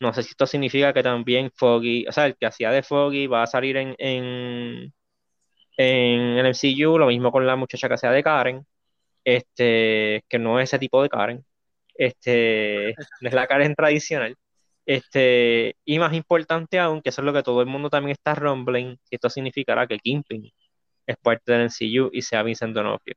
No 0.00 0.12
sé 0.14 0.22
si 0.22 0.30
esto 0.30 0.46
significa 0.46 0.92
que 0.94 1.02
también 1.02 1.50
Foggy, 1.54 2.06
o 2.08 2.12
sea, 2.12 2.26
el 2.26 2.36
que 2.36 2.46
hacía 2.46 2.70
de 2.70 2.82
Foggy 2.82 3.26
va 3.26 3.42
a 3.42 3.46
salir 3.46 3.76
en, 3.76 3.94
en, 3.98 4.92
en 5.76 6.20
el 6.38 6.46
MCU, 6.46 6.98
lo 6.98 7.06
mismo 7.08 7.32
con 7.32 7.46
la 7.46 7.56
muchacha 7.56 7.88
que 7.88 7.94
hacía 7.94 8.10
de 8.12 8.22
Karen, 8.22 8.66
este, 9.24 10.24
que 10.28 10.38
no 10.38 10.60
es 10.60 10.70
ese 10.70 10.78
tipo 10.78 11.02
de 11.02 11.08
Karen, 11.10 11.44
este, 11.94 12.94
no 13.20 13.28
es 13.28 13.34
la 13.34 13.46
Karen 13.46 13.74
tradicional. 13.74 14.36
Este, 14.86 15.76
y 15.84 15.98
más 15.98 16.14
importante 16.14 16.78
aún, 16.78 17.02
que 17.02 17.10
eso 17.10 17.22
es 17.22 17.26
lo 17.26 17.32
que 17.32 17.42
todo 17.42 17.60
el 17.62 17.68
mundo 17.68 17.90
también 17.90 18.12
está 18.12 18.34
rumbling, 18.34 18.98
si 19.04 19.16
esto 19.16 19.30
significará 19.30 19.86
que 19.86 19.98
Kingpin 19.98 20.50
es 21.06 21.16
parte 21.16 21.52
del 21.52 21.62
MCU 21.66 22.10
y 22.12 22.22
sea 22.22 22.42
Vincent 22.42 22.74
D'Onofrio. 22.74 23.14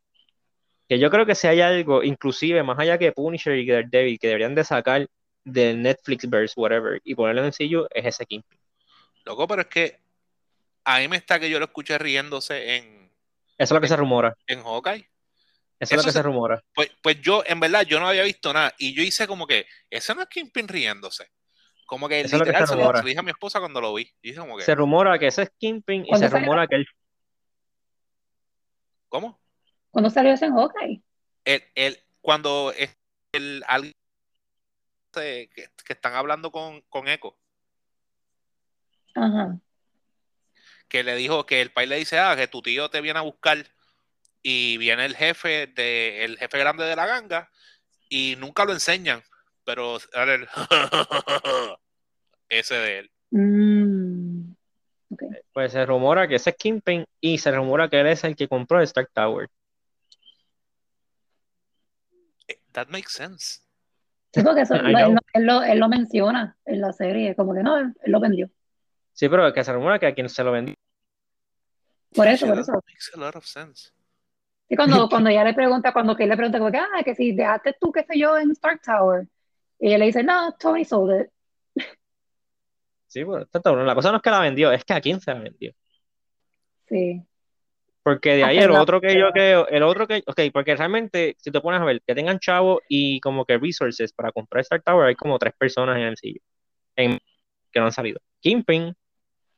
Que 0.88 1.00
yo 1.00 1.10
creo 1.10 1.26
que 1.26 1.36
si 1.36 1.48
hay 1.48 1.62
algo, 1.62 2.04
inclusive 2.04 2.62
más 2.64 2.78
allá 2.80 2.98
que 2.98 3.12
Punisher 3.12 3.56
y 3.58 3.66
Daredevil, 3.68 4.20
que 4.20 4.28
deberían 4.28 4.56
de 4.56 4.64
sacar 4.64 5.08
del 5.46 5.82
Netflixverse, 5.82 6.54
whatever, 6.60 7.00
y 7.04 7.16
ponerlo 7.16 7.42
en 7.42 7.48
el 7.48 7.54
MCU, 7.68 7.88
es 7.94 8.06
ese 8.06 8.26
Kingpin. 8.26 8.60
Loco, 9.26 9.48
pero 9.48 9.62
es 9.62 9.68
que 9.68 10.00
a 10.86 11.00
mí 11.00 11.08
me 11.08 11.16
está 11.18 11.40
que 11.40 11.50
yo 11.50 11.60
lo 11.60 11.66
escuché 11.66 11.98
riéndose 11.98 12.76
en, 12.78 13.10
Eso 13.58 13.58
es 13.58 13.72
lo 13.72 13.82
que 13.82 13.88
se 13.88 13.96
rumora. 13.96 14.36
en 14.48 14.62
Hawkeye. 14.64 15.08
Eso, 15.80 15.96
es 15.96 15.98
lo 15.98 16.04
que 16.04 16.12
se- 16.12 16.20
se 16.20 16.24
rumora. 16.24 16.62
Pues, 16.74 16.90
pues 17.02 17.20
yo, 17.22 17.44
en 17.46 17.60
verdad, 17.60 17.84
yo 17.86 18.00
no 18.00 18.08
había 18.08 18.24
visto 18.24 18.54
nada. 18.54 18.74
Y 18.78 18.94
yo 18.94 19.02
hice 19.04 19.28
como 19.28 19.48
que, 19.48 19.66
ese 19.90 20.14
no 20.16 20.22
es 20.22 20.28
Kingpin 20.28 20.68
riéndose. 20.68 21.28
Como 21.86 22.08
que 22.08 22.22
Eso 22.22 22.36
es 22.38 22.40
lo 22.40 22.46
que 22.46 22.52
se 22.54 22.68
se 22.68 22.76
lo, 22.76 22.80
rumora. 22.82 23.00
se 23.00 23.04
lo 23.04 23.08
dije 23.08 23.20
a 23.20 23.24
mi 23.24 23.32
esposa 23.32 23.60
cuando 23.60 23.82
lo 23.82 23.94
vi. 23.94 24.10
Dije 24.22 24.38
como 24.40 24.58
que, 24.58 24.64
Se 24.64 24.76
rumora 24.76 25.20
que 25.20 25.28
ese 25.28 25.44
es 25.44 25.52
Kingpin 25.58 26.06
y 26.06 26.08
¿Cuándo 26.10 26.30
se 26.30 26.34
rumora 26.40 26.68
que 26.68 26.76
él 26.76 26.86
¿cómo? 29.14 29.40
¿Cuándo 29.92 30.10
salió 30.10 30.34
ese 30.34 30.46
en 30.46 30.56
Hawkeye? 30.56 31.04
El, 31.46 31.64
el, 31.76 32.00
cuando 32.20 32.74
es 32.76 32.98
el, 33.32 33.64
alguien 33.68 33.94
que, 35.12 35.50
que 35.54 35.94
están 35.94 36.16
hablando 36.16 36.52
con, 36.52 36.82
con 36.90 37.08
Echo, 37.08 37.38
Ajá. 39.14 39.60
que 40.88 41.04
le 41.04 41.16
dijo 41.16 41.46
que 41.46 41.62
el 41.62 41.72
país 41.72 41.88
le 41.90 41.98
dice, 41.98 42.18
ah, 42.18 42.36
que 42.36 42.48
tu 42.48 42.64
tío 42.64 42.90
te 42.90 43.02
viene 43.02 43.20
a 43.20 43.22
buscar 43.22 43.64
y 44.42 44.78
viene 44.78 45.06
el 45.06 45.16
jefe 45.16 45.68
de, 45.68 46.26
el 46.26 46.40
jefe 46.40 46.58
grande 46.58 46.86
de 46.86 46.96
la 46.96 47.06
ganga 47.06 47.52
y 48.10 48.36
nunca 48.40 48.66
lo 48.66 48.74
enseñan, 48.74 49.22
pero 49.64 49.98
el 49.98 50.48
ese 52.50 52.74
de 52.74 52.98
él. 52.98 53.12
Mm. 53.30 53.83
Pues 55.54 55.72
se 55.72 55.86
rumora 55.86 56.28
que 56.28 56.36
ese 56.36 56.50
es 56.52 56.56
Kingpin 56.58 57.06
y 57.22 57.38
se 57.38 57.52
rumora 57.52 57.90
que 57.90 58.00
él 58.02 58.08
es 58.08 58.24
el 58.24 58.36
que 58.36 58.48
compró 58.48 58.80
el 58.80 58.84
Stark 58.86 59.10
Tower. 59.14 59.48
Eh, 62.48 62.58
That 62.74 62.88
makes 62.90 63.12
sense. 63.12 63.60
Sí, 64.34 64.42
porque 64.42 64.62
eso, 64.62 64.74
él, 64.76 64.92
lo- 64.92 65.20
él 65.34 65.46
lo, 65.46 65.64
él 65.64 65.80
lo 65.80 65.90
menciona 65.90 66.58
en 66.66 66.82
la 66.82 66.92
serie, 66.92 67.36
como 67.36 67.54
que 67.54 67.62
no, 67.64 67.78
él, 67.78 67.94
él 68.04 68.12
lo 68.12 68.20
vendió. 68.20 68.50
Sí, 69.14 69.30
pero 69.30 69.54
que 69.54 69.64
se 69.64 69.72
rumora 69.74 70.00
que 70.00 70.08
a 70.08 70.14
quien 70.16 70.28
se 70.30 70.44
lo 70.44 70.52
vendió. 70.52 70.76
Por 72.16 72.28
eso, 72.28 72.46
por 72.48 72.56
That 72.56 72.62
eso. 72.64 72.72
makes 72.74 73.12
a 73.14 73.18
lot 73.20 73.36
of 73.36 73.46
sense. 73.46 73.92
Sí, 74.70 74.76
cuando, 74.76 75.08
cuando 75.10 75.30
ella 75.30 75.44
le 75.44 75.54
pregunta, 75.54 75.94
cuando 75.94 76.16
que 76.16 76.24
él 76.24 76.30
le 76.30 76.36
pregunta, 76.38 76.58
como 76.60 76.72
que, 76.72 76.78
ah, 76.78 77.04
que 77.04 77.16
si 77.16 77.32
dejaste 77.34 77.76
tú, 77.80 77.92
qué 77.92 78.04
sé 78.04 78.18
yo, 78.18 78.38
en 78.38 78.52
Stark 78.52 78.82
Tower. 78.82 79.28
Y 79.80 79.88
ella 79.90 79.98
le 80.00 80.06
dice, 80.06 80.24
no, 80.24 80.54
Tony 80.54 80.86
sold 80.86 81.22
it. 81.22 81.30
Sí, 83.14 83.24
está 83.42 83.62
cabrón. 83.62 83.86
La 83.86 83.94
cosa 83.94 84.10
no 84.10 84.18
es 84.18 84.24
que 84.24 84.32
la 84.32 84.40
vendió, 84.40 84.72
es 84.72 84.84
que 84.84 84.94
a 84.94 85.00
quién 85.00 85.22
se 85.22 85.32
la 85.32 85.40
vendió. 85.40 85.72
Sí. 86.88 87.22
Porque 88.02 88.38
de 88.38 88.44
ahí 88.44 88.58
el 88.58 88.72
otro 88.72 89.00
que 89.00 89.18
yo 89.18 89.30
creo, 89.32 89.68
el 89.68 89.84
otro 89.84 90.08
que, 90.08 90.24
ok, 90.26 90.42
porque 90.52 90.76
realmente, 90.76 91.36
si 91.38 91.52
te 91.52 91.62
pones 91.62 91.80
a 91.80 91.86
ver, 91.86 92.02
que 92.02 92.16
tengan 92.16 92.40
chavo 92.40 92.82
y 92.90 93.20
como 93.20 93.46
que 93.46 93.60
resources 93.60 94.12
para 94.14 94.32
comprar 94.32 94.62
Stark 94.62 94.84
Tower, 94.84 95.08
hay 95.08 95.16
como 95.16 95.38
tres 95.38 95.54
personas 95.56 95.98
en 95.98 96.02
el 96.02 96.14
MCU 96.14 96.40
en, 96.96 97.20
que 97.72 97.80
no 97.80 97.86
han 97.86 97.92
salido. 97.92 98.20
Kingpin, 98.40 98.96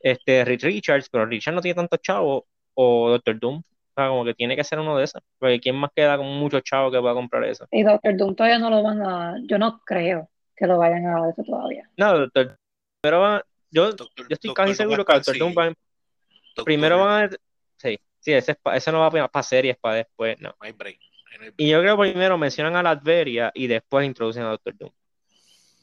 este, 0.02 0.44
Rich 0.44 0.64
Richards, 0.64 1.10
pero 1.10 1.26
Richard 1.26 1.56
no 1.56 1.62
tiene 1.62 1.76
tantos 1.76 2.02
chavos, 2.02 2.44
o 2.74 3.10
Doctor 3.10 3.40
Doom, 3.40 3.60
o 3.60 3.94
sea, 3.96 4.10
como 4.10 4.26
que 4.26 4.34
tiene 4.34 4.58
que 4.58 4.66
ser 4.66 4.80
uno 4.80 4.98
de 4.98 5.06
esos, 5.06 5.24
porque 5.40 5.62
¿quién 5.62 5.78
más 5.78 5.92
queda 5.96 6.18
con 6.18 6.28
muchos 6.28 6.62
chavos 6.62 6.92
que 6.92 7.00
pueda 7.00 7.14
comprar 7.14 7.46
eso? 7.46 7.66
Y 7.72 7.84
Doctor 7.84 8.18
Doom 8.18 8.36
todavía 8.36 8.60
no 8.60 8.70
lo 8.70 8.84
van 8.84 9.02
a, 9.02 9.38
yo 9.46 9.58
no 9.58 9.80
creo 9.86 10.30
que 10.56 10.68
lo 10.68 10.78
vayan 10.78 11.08
a 11.08 11.22
dar 11.22 11.30
eso 11.30 11.44
todavía. 11.44 11.90
No, 11.98 12.20
Doctor, 12.20 12.60
pero 13.06 13.20
va- 13.20 13.46
yo, 13.70 13.92
Doctor- 13.94 14.28
yo 14.28 14.34
estoy 14.34 14.54
casi 14.56 14.74
seguro 14.74 15.04
va 15.04 15.06
que 15.06 15.12
a 15.12 15.16
Doctor 15.18 15.38
Doom 15.38 15.54
va, 15.56 15.66
Doctor 15.68 16.66
primero 16.66 16.98
van 16.98 17.26
a, 17.26 17.30
sí, 17.78 18.00
sí, 18.20 18.34
ese, 18.34 18.54
es 18.54 18.58
pa- 18.58 18.76
ese 18.76 18.92
no 18.92 19.00
va 19.02 19.12
para 19.12 19.44
series, 19.44 19.78
para 19.78 19.98
después, 19.98 20.40
no. 20.42 20.50
no 20.50 20.56
hay 20.62 20.72
break, 20.72 20.98
ahí 21.00 21.38
no 21.38 21.44
hay 21.44 21.50
break. 21.52 21.54
Y 21.58 21.70
yo 21.70 21.82
creo 21.82 21.96
que 21.98 22.12
primero 22.12 22.38
mencionan 22.40 22.76
a 22.76 22.82
Latveria 22.82 23.52
y 23.54 23.68
después 23.68 24.08
introducen 24.08 24.42
a 24.44 24.50
Doctor 24.50 24.76
Doom. 24.76 24.92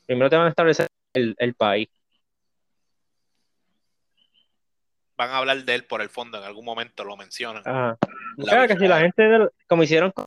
Primero 0.07 0.29
te 0.29 0.37
van 0.37 0.47
a 0.47 0.49
establecer 0.49 0.89
el, 1.15 1.37
el 1.39 1.55
país. 1.55 1.89
van 5.17 5.31
a 5.31 5.37
hablar 5.39 5.65
de 5.65 5.75
él 5.77 5.85
por 5.85 6.03
el 6.03 6.09
fondo, 6.09 6.39
en 6.39 6.45
algún 6.45 6.65
momento 6.65 7.05
lo 7.05 7.17
mencionan. 7.17 7.63
Ajá. 7.65 7.97
La 8.39 8.45
Claro 8.45 8.67
que 8.69 8.77
si 8.77 8.89
la 8.89 8.99
gente, 9.01 9.23
del- 9.23 9.51
como 9.69 9.85
hicieron 9.85 10.11
con, 10.11 10.25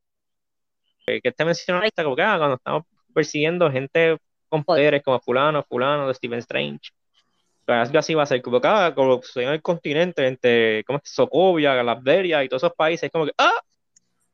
que 1.06 1.20
que 1.20 1.30
este 1.30 1.44
mencionó 1.44 1.80
ahorita, 1.80 2.04
como 2.04 2.16
que 2.16 2.22
ah, 2.22 2.38
cuando 2.38 2.56
estamos 2.56 2.84
persiguiendo 3.14 3.70
gente 3.70 4.18
con 4.56 4.64
poderes 4.64 5.04
como 5.04 5.20
fulano, 5.20 5.64
fulano, 5.64 6.08
de 6.08 6.14
Stephen 6.14 6.40
Strange, 6.40 6.92
algo 7.68 8.00
así 8.00 8.14
va 8.14 8.24
a 8.24 8.26
ser, 8.26 8.42
como 8.42 8.62
que 8.62 8.68
ah, 8.70 8.94
como 8.96 9.20
en 9.36 9.50
el 9.50 9.62
continente, 9.62 10.26
entre, 10.26 10.84
¿cómo 10.86 10.98
es 10.98 11.04
que? 11.04 11.10
Sokovia, 11.10 11.74
Galabderia 11.74 12.42
y 12.42 12.48
todos 12.48 12.64
esos 12.64 12.76
países, 12.76 13.12
como 13.12 13.26
que, 13.26 13.34
ah, 13.38 13.60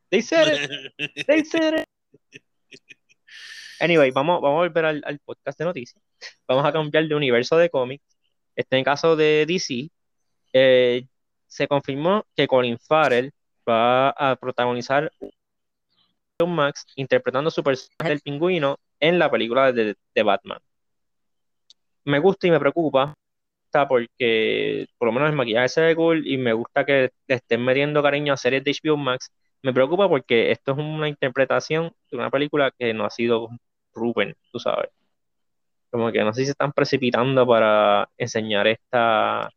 they 0.10 0.22
said 0.22 0.54
it, 0.54 1.26
they 1.26 1.44
said 1.44 1.80
it. 1.80 1.86
Anyway, 3.80 4.12
vamos, 4.12 4.40
vamos 4.42 4.58
a 4.58 4.60
volver 4.60 4.86
al, 4.86 5.02
al 5.04 5.18
podcast 5.18 5.58
de 5.58 5.66
noticias. 5.66 6.04
Vamos 6.48 6.64
a 6.64 6.72
cambiar 6.72 7.08
de 7.08 7.16
universo 7.16 7.58
de 7.58 7.68
cómics. 7.68 8.06
Este, 8.56 8.78
en 8.78 8.84
caso 8.84 9.16
de 9.16 9.44
DC, 9.48 9.90
eh, 10.54 11.08
se 11.48 11.68
confirmó 11.68 12.24
que 12.36 12.46
Colin 12.46 12.78
Farrell 12.78 13.32
va 13.68 14.10
a 14.12 14.36
protagonizar 14.36 15.12
un 15.20 16.56
Max 16.56 16.86
interpretando 16.96 17.50
su 17.50 17.64
personaje 17.64 18.10
del 18.10 18.22
pingüino 18.22 18.78
en 19.02 19.20
la 19.20 19.30
película 19.30 19.74
de, 19.74 19.96
de 20.16 20.24
Batman. 20.24 20.60
Me 22.06 22.20
gusta 22.20 22.48
y 22.48 22.52
me 22.52 22.60
preocupa 22.60 23.16
está 23.72 23.88
porque 23.88 24.88
por 24.98 25.08
lo 25.08 25.14
menos 25.14 25.30
el 25.30 25.36
maquillaje 25.36 25.70
se 25.70 25.82
ve 25.82 25.96
cool 25.96 26.28
y 26.28 26.38
me 26.38 26.54
gusta 26.54 26.86
que 26.86 27.12
le 27.28 27.36
estén 27.36 27.64
metiendo 27.64 28.04
cariño 28.04 28.34
a 28.34 28.38
series 28.38 28.64
de 28.64 28.72
HBO 28.72 28.98
Max. 28.98 29.32
Me 29.64 29.74
preocupa 29.74 30.10
porque 30.10 30.52
esto 30.52 30.74
es 30.74 30.78
una 30.80 31.08
interpretación 31.08 31.92
de 32.12 32.18
una 32.18 32.30
película 32.30 32.72
que 32.78 32.94
no 32.94 33.06
ha 33.06 33.10
sido 33.10 33.50
proven, 33.94 34.36
tú 34.52 34.60
sabes. 34.60 34.90
Como 35.92 36.12
que 36.12 36.24
no 36.24 36.34
sé 36.34 36.42
si 36.42 36.46
se 36.48 36.52
están 36.52 36.74
precipitando 36.74 37.48
para 37.48 38.10
enseñar 38.18 38.68
esta 38.68 39.50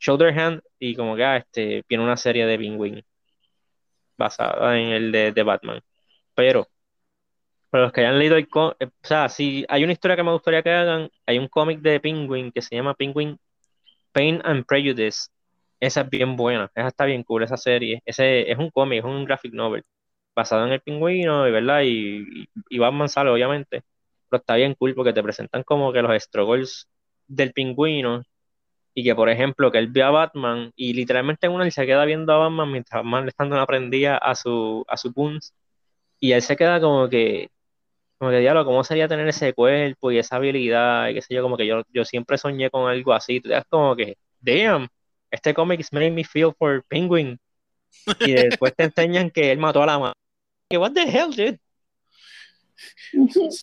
Shoulder 0.00 0.38
Hand 0.38 0.62
y 0.78 0.94
como 0.94 1.16
que 1.16 1.24
ah, 1.24 1.36
este, 1.38 1.84
viene 1.88 2.04
una 2.04 2.16
serie 2.16 2.46
de 2.46 2.58
Penguin 2.58 3.04
basada 4.16 4.78
en 4.78 4.88
el 4.88 5.12
de, 5.12 5.32
de 5.32 5.42
Batman. 5.42 5.80
Pero, 6.34 6.68
para 7.70 7.84
los 7.84 7.92
que 7.92 8.00
hayan 8.00 8.18
leído 8.18 8.36
el 8.36 8.48
cómic, 8.48 8.76
o 8.82 9.06
sea, 9.06 9.28
si 9.28 9.64
hay 9.68 9.84
una 9.84 9.92
historia 9.92 10.16
que 10.16 10.22
me 10.22 10.32
gustaría 10.32 10.62
que 10.62 10.70
hagan, 10.70 11.10
hay 11.26 11.38
un 11.38 11.48
cómic 11.48 11.80
de 11.80 12.00
Penguin 12.00 12.52
que 12.52 12.62
se 12.62 12.76
llama 12.76 12.94
Penguin 12.94 13.38
Pain 14.12 14.40
and 14.44 14.64
Prejudice. 14.66 15.28
Esa 15.80 16.02
es 16.02 16.10
bien 16.10 16.36
buena, 16.36 16.70
esa 16.74 16.88
está 16.88 17.04
bien 17.04 17.22
cool, 17.24 17.44
esa 17.44 17.56
serie. 17.56 18.02
Ese 18.04 18.50
es 18.50 18.58
un 18.58 18.70
cómic, 18.70 19.00
es 19.00 19.04
un 19.04 19.24
graphic 19.24 19.52
novel 19.52 19.84
basado 20.34 20.66
en 20.66 20.72
el 20.72 20.80
pingüino, 20.80 21.48
y 21.48 21.50
verdad, 21.52 21.82
y, 21.84 22.78
Batman 22.78 23.08
sale, 23.08 23.30
obviamente. 23.30 23.82
Pero 24.28 24.40
está 24.40 24.56
bien 24.56 24.74
cool 24.74 24.94
porque 24.94 25.12
te 25.12 25.22
presentan 25.22 25.62
como 25.64 25.92
que 25.92 26.02
los 26.02 26.22
struggles 26.22 26.88
del 27.26 27.52
pingüino 27.52 28.22
y 28.94 29.04
que, 29.04 29.14
por 29.14 29.28
ejemplo, 29.30 29.70
que 29.72 29.78
él 29.78 29.88
ve 29.88 30.02
a 30.02 30.10
Batman 30.10 30.72
y 30.76 30.92
literalmente 30.94 31.46
en 31.46 31.52
una 31.52 31.64
él 31.64 31.72
se 31.72 31.86
queda 31.86 32.04
viendo 32.04 32.32
a 32.32 32.38
Batman 32.38 32.72
mientras 32.72 33.02
Batman 33.02 33.24
le 33.24 33.30
está 33.30 33.44
dando 33.44 33.56
una 33.56 33.66
prendida 33.66 34.18
a 34.18 34.34
su, 34.34 34.84
a 34.88 34.96
su 34.96 35.12
y 36.20 36.32
él 36.32 36.42
se 36.42 36.56
queda 36.56 36.80
como 36.80 37.08
que, 37.08 37.50
como 38.18 38.30
que, 38.30 38.38
diablo, 38.40 38.64
¿cómo 38.64 38.82
sería 38.84 39.06
tener 39.08 39.28
ese 39.28 39.52
cuerpo 39.54 40.10
y 40.10 40.18
esa 40.18 40.36
habilidad? 40.36 41.08
Y 41.08 41.14
qué 41.14 41.22
sé 41.22 41.34
yo, 41.34 41.42
como 41.42 41.56
que 41.56 41.66
yo, 41.66 41.82
yo 41.92 42.04
siempre 42.04 42.36
soñé 42.38 42.70
con 42.70 42.88
algo 42.90 43.12
así. 43.12 43.40
Tú 43.40 43.48
te 43.48 43.54
das 43.54 43.64
como 43.68 43.94
que, 43.96 44.16
damn, 44.40 44.88
este 45.30 45.54
cómic 45.54 45.80
is 45.80 45.92
making 45.92 46.14
me 46.14 46.24
feel 46.24 46.52
for 46.58 46.84
Penguin. 46.88 47.38
Y 48.20 48.32
después 48.32 48.74
te 48.76 48.84
enseñan 48.84 49.30
que 49.30 49.50
él 49.52 49.58
mató 49.58 49.82
a 49.82 49.86
la 49.86 49.98
madre. 49.98 50.14
What 50.70 50.92
the 50.92 51.02
hell, 51.02 51.30
dude? 51.34 51.58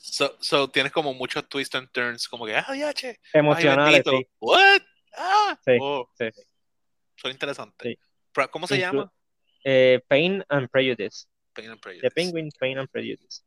So, 0.02 0.36
so 0.40 0.70
tienes 0.70 0.92
como 0.92 1.14
muchos 1.14 1.48
twists 1.48 1.76
and 1.76 1.90
turns, 1.92 2.28
como 2.28 2.46
que, 2.46 2.56
ah, 2.56 2.76
ya, 2.76 2.94
che. 2.94 3.20
Emocionales, 3.34 4.04
sí. 4.06 4.28
What? 4.40 4.82
Ah, 5.18 5.58
Sí, 5.64 5.78
oh, 5.80 6.10
sí, 6.18 6.26
sí. 6.34 6.42
son 7.16 7.32
interesantes. 7.32 7.98
¿Cómo 8.52 8.68
se 8.68 8.76
Inclu- 8.76 8.80
llama? 8.82 9.12
Eh, 9.64 10.02
Pain 10.08 10.44
and 10.50 10.68
Prejudice. 10.70 11.28
Pain 11.54 11.70
and 11.72 11.80
Prejudice. 11.80 12.10
The 12.10 12.12
Penguin, 12.14 12.50
Pain 12.60 12.78
and 12.80 12.90
Prejudice. 12.90 13.44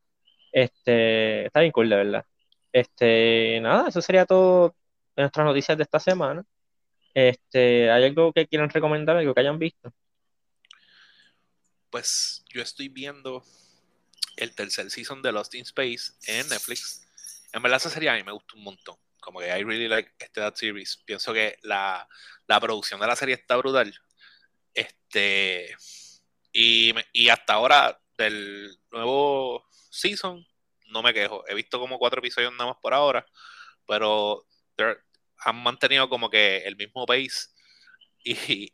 Este, 0.53 1.47
está 1.47 1.61
bien 1.61 1.73
cool, 1.73 1.89
de 1.89 1.97
verdad. 1.97 2.27
Este, 2.73 3.61
nada, 3.61 3.89
eso 3.89 4.01
sería 4.01 4.27
todo 4.27 4.75
de 5.17 5.23
nuestras 5.23 5.47
noticias 5.47 5.77
de 5.77 5.85
esta 5.85 6.01
semana. 6.01 6.45
Este, 7.15 7.91
¿hay 7.91 8.05
algo 8.05 8.33
que 8.33 8.47
quieran 8.47 8.71
recomendar, 8.71 9.17
algo 9.17 9.35
que 9.35 9.41
hayan 9.41 9.59
visto? 9.59 9.93
Pues 11.91 12.45
yo 12.51 12.63
estoy 12.63 12.89
viendo 12.89 13.43
el 14.37 14.55
tercer 14.55 14.91
season 14.91 15.23
de 15.23 15.33
Lost 15.33 15.55
in 15.55 15.63
Space 15.63 16.13
en 16.27 16.49
Netflix. 16.49 17.07
En 17.53 17.63
verdad 17.63 17.79
esa 17.79 17.91
serie 17.91 18.11
a 18.11 18.15
mí 18.15 18.23
me 18.23 18.33
gustó 18.33 18.57
un 18.57 18.65
montón. 18.65 18.97
Como 19.21 19.41
que 19.41 19.47
I 19.47 19.65
really 19.65 19.89
like 19.89 20.13
este 20.19 20.41
that 20.41 20.55
series. 20.55 20.97
Pienso 21.05 21.33
que 21.33 21.59
la, 21.63 22.09
la 22.47 22.61
producción 22.61 23.01
de 23.01 23.07
la 23.07 23.17
serie 23.17 23.35
está 23.35 23.57
brutal. 23.57 23.93
Este 24.75 25.75
y, 26.53 26.95
y 27.13 27.29
hasta 27.31 27.55
ahora 27.55 28.01
del 28.19 28.79
nuevo 28.91 29.65
season 29.71 30.47
no 30.91 31.03
me 31.03 31.15
quejo. 31.15 31.45
He 31.49 31.55
visto 31.55 31.79
como 31.79 31.99
cuatro 31.99 32.21
episodios 32.21 32.53
nada 32.53 32.71
más 32.73 32.79
por 32.83 32.95
ahora, 32.95 33.25
pero 33.87 34.47
han 35.39 35.57
mantenido 35.63 36.09
como 36.09 36.31
que 36.31 36.59
el 36.59 36.77
mismo 36.77 37.07
pace 37.07 37.49
y, 38.25 38.73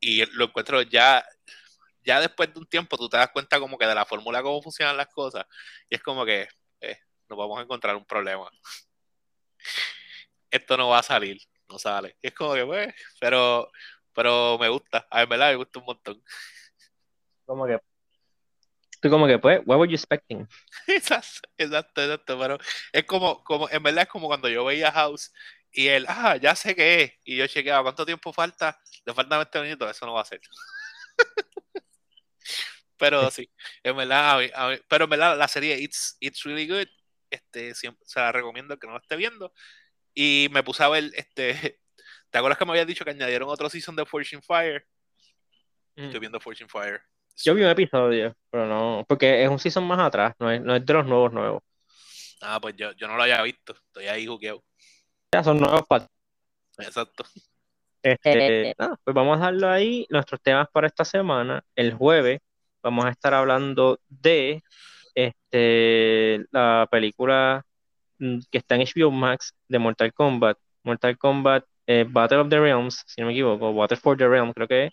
y, 0.00 0.26
lo 0.36 0.46
encuentro 0.46 0.82
ya 0.82 1.24
ya 2.04 2.20
después 2.20 2.52
de 2.52 2.58
un 2.60 2.66
tiempo 2.66 2.96
tú 2.98 3.08
te 3.08 3.16
das 3.16 3.30
cuenta 3.30 3.60
como 3.60 3.78
que 3.78 3.86
de 3.86 3.94
la 3.94 4.04
fórmula 4.04 4.42
cómo 4.42 4.60
funcionan 4.60 4.96
las 4.96 5.06
cosas 5.08 5.46
y 5.88 5.94
es 5.94 6.02
como 6.02 6.24
que 6.24 6.48
eh, 6.80 6.98
nos 7.28 7.38
vamos 7.38 7.58
a 7.58 7.62
encontrar 7.62 7.96
un 7.96 8.04
problema. 8.04 8.50
Esto 10.50 10.76
no 10.76 10.88
va 10.88 10.98
a 10.98 11.02
salir, 11.02 11.40
no 11.68 11.78
sale. 11.78 12.16
Y 12.20 12.28
es 12.28 12.34
como 12.34 12.54
que 12.54 12.66
pues, 12.66 12.94
pero 13.20 13.70
pero 14.14 14.58
me 14.58 14.68
gusta, 14.68 15.06
a 15.10 15.24
ver, 15.24 15.38
me 15.38 15.56
gusta 15.56 15.78
un 15.78 15.86
montón. 15.86 16.22
Como 17.46 17.66
que, 17.66 17.80
tú 19.02 19.10
como 19.10 19.26
que, 19.26 19.38
pues, 19.38 19.60
what 19.66 19.78
were 19.78 19.90
you 19.90 19.96
expecting? 19.96 20.48
Exacto, 20.86 21.40
exacto, 21.58 22.02
exacto, 22.02 22.38
pero 22.38 22.58
es 22.92 23.04
como, 23.04 23.42
como, 23.44 23.68
en 23.68 23.82
verdad 23.82 24.04
es 24.04 24.08
como 24.08 24.28
cuando 24.28 24.48
yo 24.48 24.64
veía 24.64 24.92
House 24.92 25.32
y 25.72 25.88
él, 25.88 26.06
ah, 26.08 26.36
ya 26.36 26.54
sé 26.54 26.74
qué 26.76 27.02
es, 27.02 27.12
y 27.24 27.36
yo 27.36 27.46
chequeaba 27.48 27.82
cuánto 27.82 28.06
tiempo 28.06 28.32
falta, 28.32 28.78
le 29.04 29.12
faltan 29.12 29.40
20 29.40 29.60
minutos, 29.62 29.90
eso 29.90 30.06
no 30.06 30.14
va 30.14 30.22
a 30.22 30.24
ser. 30.24 30.40
pero 32.96 33.30
sí, 33.30 33.50
en 33.82 33.96
verdad, 33.96 34.36
a 34.36 34.38
mí- 34.38 34.50
a 34.54 34.68
mí- 34.68 34.78
pero 34.88 35.04
en 35.04 35.10
verdad 35.10 35.36
la 35.36 35.48
serie 35.48 35.78
It's, 35.80 36.16
It's 36.20 36.44
Really 36.44 36.68
Good, 36.68 36.88
este, 37.30 37.74
siempre, 37.74 38.06
se 38.06 38.20
la 38.20 38.30
recomiendo 38.32 38.78
que 38.78 38.86
no 38.86 38.92
la 38.92 39.00
esté 39.00 39.16
viendo, 39.16 39.52
y 40.14 40.48
me 40.52 40.62
puse 40.62 40.84
a 40.84 40.88
ver, 40.88 41.10
este, 41.14 41.80
¿te 42.30 42.38
acuerdas 42.38 42.58
que 42.58 42.64
me 42.66 42.72
habías 42.72 42.86
dicho 42.86 43.04
que 43.04 43.10
añadieron 43.10 43.48
otro 43.48 43.68
season 43.68 43.96
de 43.96 44.06
Fortune 44.06 44.42
Fire? 44.42 44.86
Estoy 45.96 46.20
viendo 46.20 46.40
Fortune 46.40 46.68
Fire. 46.70 47.02
Yo 47.36 47.54
vi 47.54 47.62
un 47.62 47.70
episodio, 47.70 48.34
pero 48.50 48.66
no, 48.66 49.04
porque 49.08 49.42
es 49.42 49.48
un 49.48 49.58
season 49.58 49.84
más 49.84 49.98
atrás, 49.98 50.34
no 50.38 50.50
es, 50.50 50.60
no 50.60 50.76
es 50.76 50.84
de 50.84 50.92
los 50.92 51.06
nuevos 51.06 51.32
nuevos. 51.32 51.62
Ah, 52.40 52.58
pues 52.60 52.74
yo, 52.76 52.92
yo 52.92 53.08
no 53.08 53.16
lo 53.16 53.22
había 53.22 53.42
visto, 53.42 53.72
estoy 53.72 54.06
ahí 54.06 54.26
jugueado. 54.26 54.62
Ya 55.32 55.42
son 55.42 55.58
nuevos 55.58 55.82
para 55.86 56.06
Exacto. 56.78 57.24
Este, 58.02 58.74
nada, 58.78 58.98
pues 59.04 59.14
vamos 59.14 59.38
a 59.38 59.44
darlo 59.44 59.68
ahí. 59.68 60.06
Nuestros 60.10 60.40
temas 60.40 60.68
para 60.72 60.88
esta 60.88 61.04
semana. 61.04 61.64
El 61.76 61.94
jueves 61.94 62.40
vamos 62.82 63.04
a 63.04 63.10
estar 63.10 63.32
hablando 63.32 64.00
de 64.08 64.62
este, 65.14 66.44
la 66.50 66.88
película 66.90 67.64
mm, 68.18 68.40
que 68.50 68.58
está 68.58 68.74
en 68.74 68.82
HBO 68.82 69.10
Max 69.10 69.54
de 69.68 69.78
Mortal 69.78 70.12
Kombat. 70.12 70.58
Mortal 70.82 71.16
Kombat 71.16 71.64
eh, 71.86 72.04
Battle 72.08 72.38
of 72.38 72.48
the 72.48 72.58
Realms, 72.58 73.04
si 73.06 73.20
no 73.20 73.28
me 73.28 73.32
equivoco, 73.32 73.74
Battle 73.74 73.96
for 73.96 74.16
the 74.16 74.28
Realms 74.28 74.54
creo 74.54 74.68
que 74.68 74.86
es. 74.86 74.92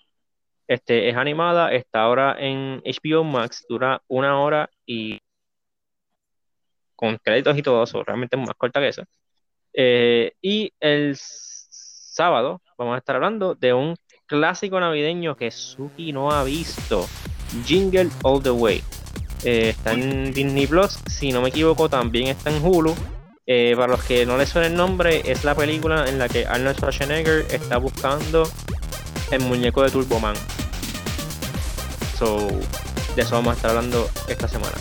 Este, 0.69 1.09
es 1.09 1.15
animada, 1.15 1.73
está 1.73 2.03
ahora 2.03 2.35
en 2.37 2.83
HBO 2.85 3.23
Max, 3.23 3.65
dura 3.67 4.03
una 4.07 4.39
hora 4.39 4.69
y 4.85 5.19
con 6.95 7.17
créditos 7.17 7.57
y 7.57 7.63
todo 7.63 7.83
eso, 7.83 8.03
realmente 8.03 8.35
es 8.35 8.45
más 8.45 8.55
corta 8.55 8.79
que 8.79 8.89
eso. 8.89 9.01
Eh, 9.73 10.31
y 10.43 10.71
el 10.79 11.17
sábado 11.17 12.61
vamos 12.77 12.93
a 12.93 12.97
estar 12.99 13.15
hablando 13.15 13.55
de 13.55 13.73
un 13.73 13.95
clásico 14.27 14.79
navideño 14.79 15.35
que 15.35 15.49
Suki 15.49 16.13
no 16.13 16.29
ha 16.29 16.43
visto, 16.43 17.07
Jingle 17.65 18.09
All 18.21 18.43
the 18.43 18.51
Way. 18.51 18.83
Eh, 19.45 19.69
está 19.69 19.93
en 19.93 20.31
Disney 20.31 20.67
Plus, 20.67 20.99
si 21.07 21.31
no 21.31 21.41
me 21.41 21.49
equivoco, 21.49 21.89
también 21.89 22.27
está 22.27 22.51
en 22.51 22.63
Hulu. 22.63 22.93
Eh, 23.47 23.73
para 23.75 23.87
los 23.87 24.03
que 24.03 24.23
no 24.27 24.37
les 24.37 24.49
suene 24.49 24.67
el 24.67 24.75
nombre, 24.75 25.23
es 25.25 25.43
la 25.43 25.55
película 25.55 26.07
en 26.07 26.19
la 26.19 26.29
que 26.29 26.45
Arnold 26.45 26.75
Schwarzenegger 26.75 27.47
está 27.49 27.77
buscando 27.77 28.43
el 29.31 29.41
muñeco 29.41 29.81
de 29.81 29.89
Turboman. 29.89 30.35
So, 32.19 32.49
de 33.15 33.21
eso 33.21 33.31
vamos 33.31 33.53
a 33.53 33.55
estar 33.55 33.71
hablando 33.71 34.09
esta 34.27 34.47
semana. 34.49 34.75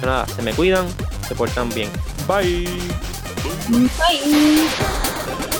Pero 0.00 0.12
nada, 0.12 0.26
se 0.26 0.40
me 0.40 0.54
cuidan, 0.54 0.86
se 1.28 1.34
portan 1.34 1.68
bien. 1.70 1.90
Bye. 2.26 2.66
Bye. 3.68 5.57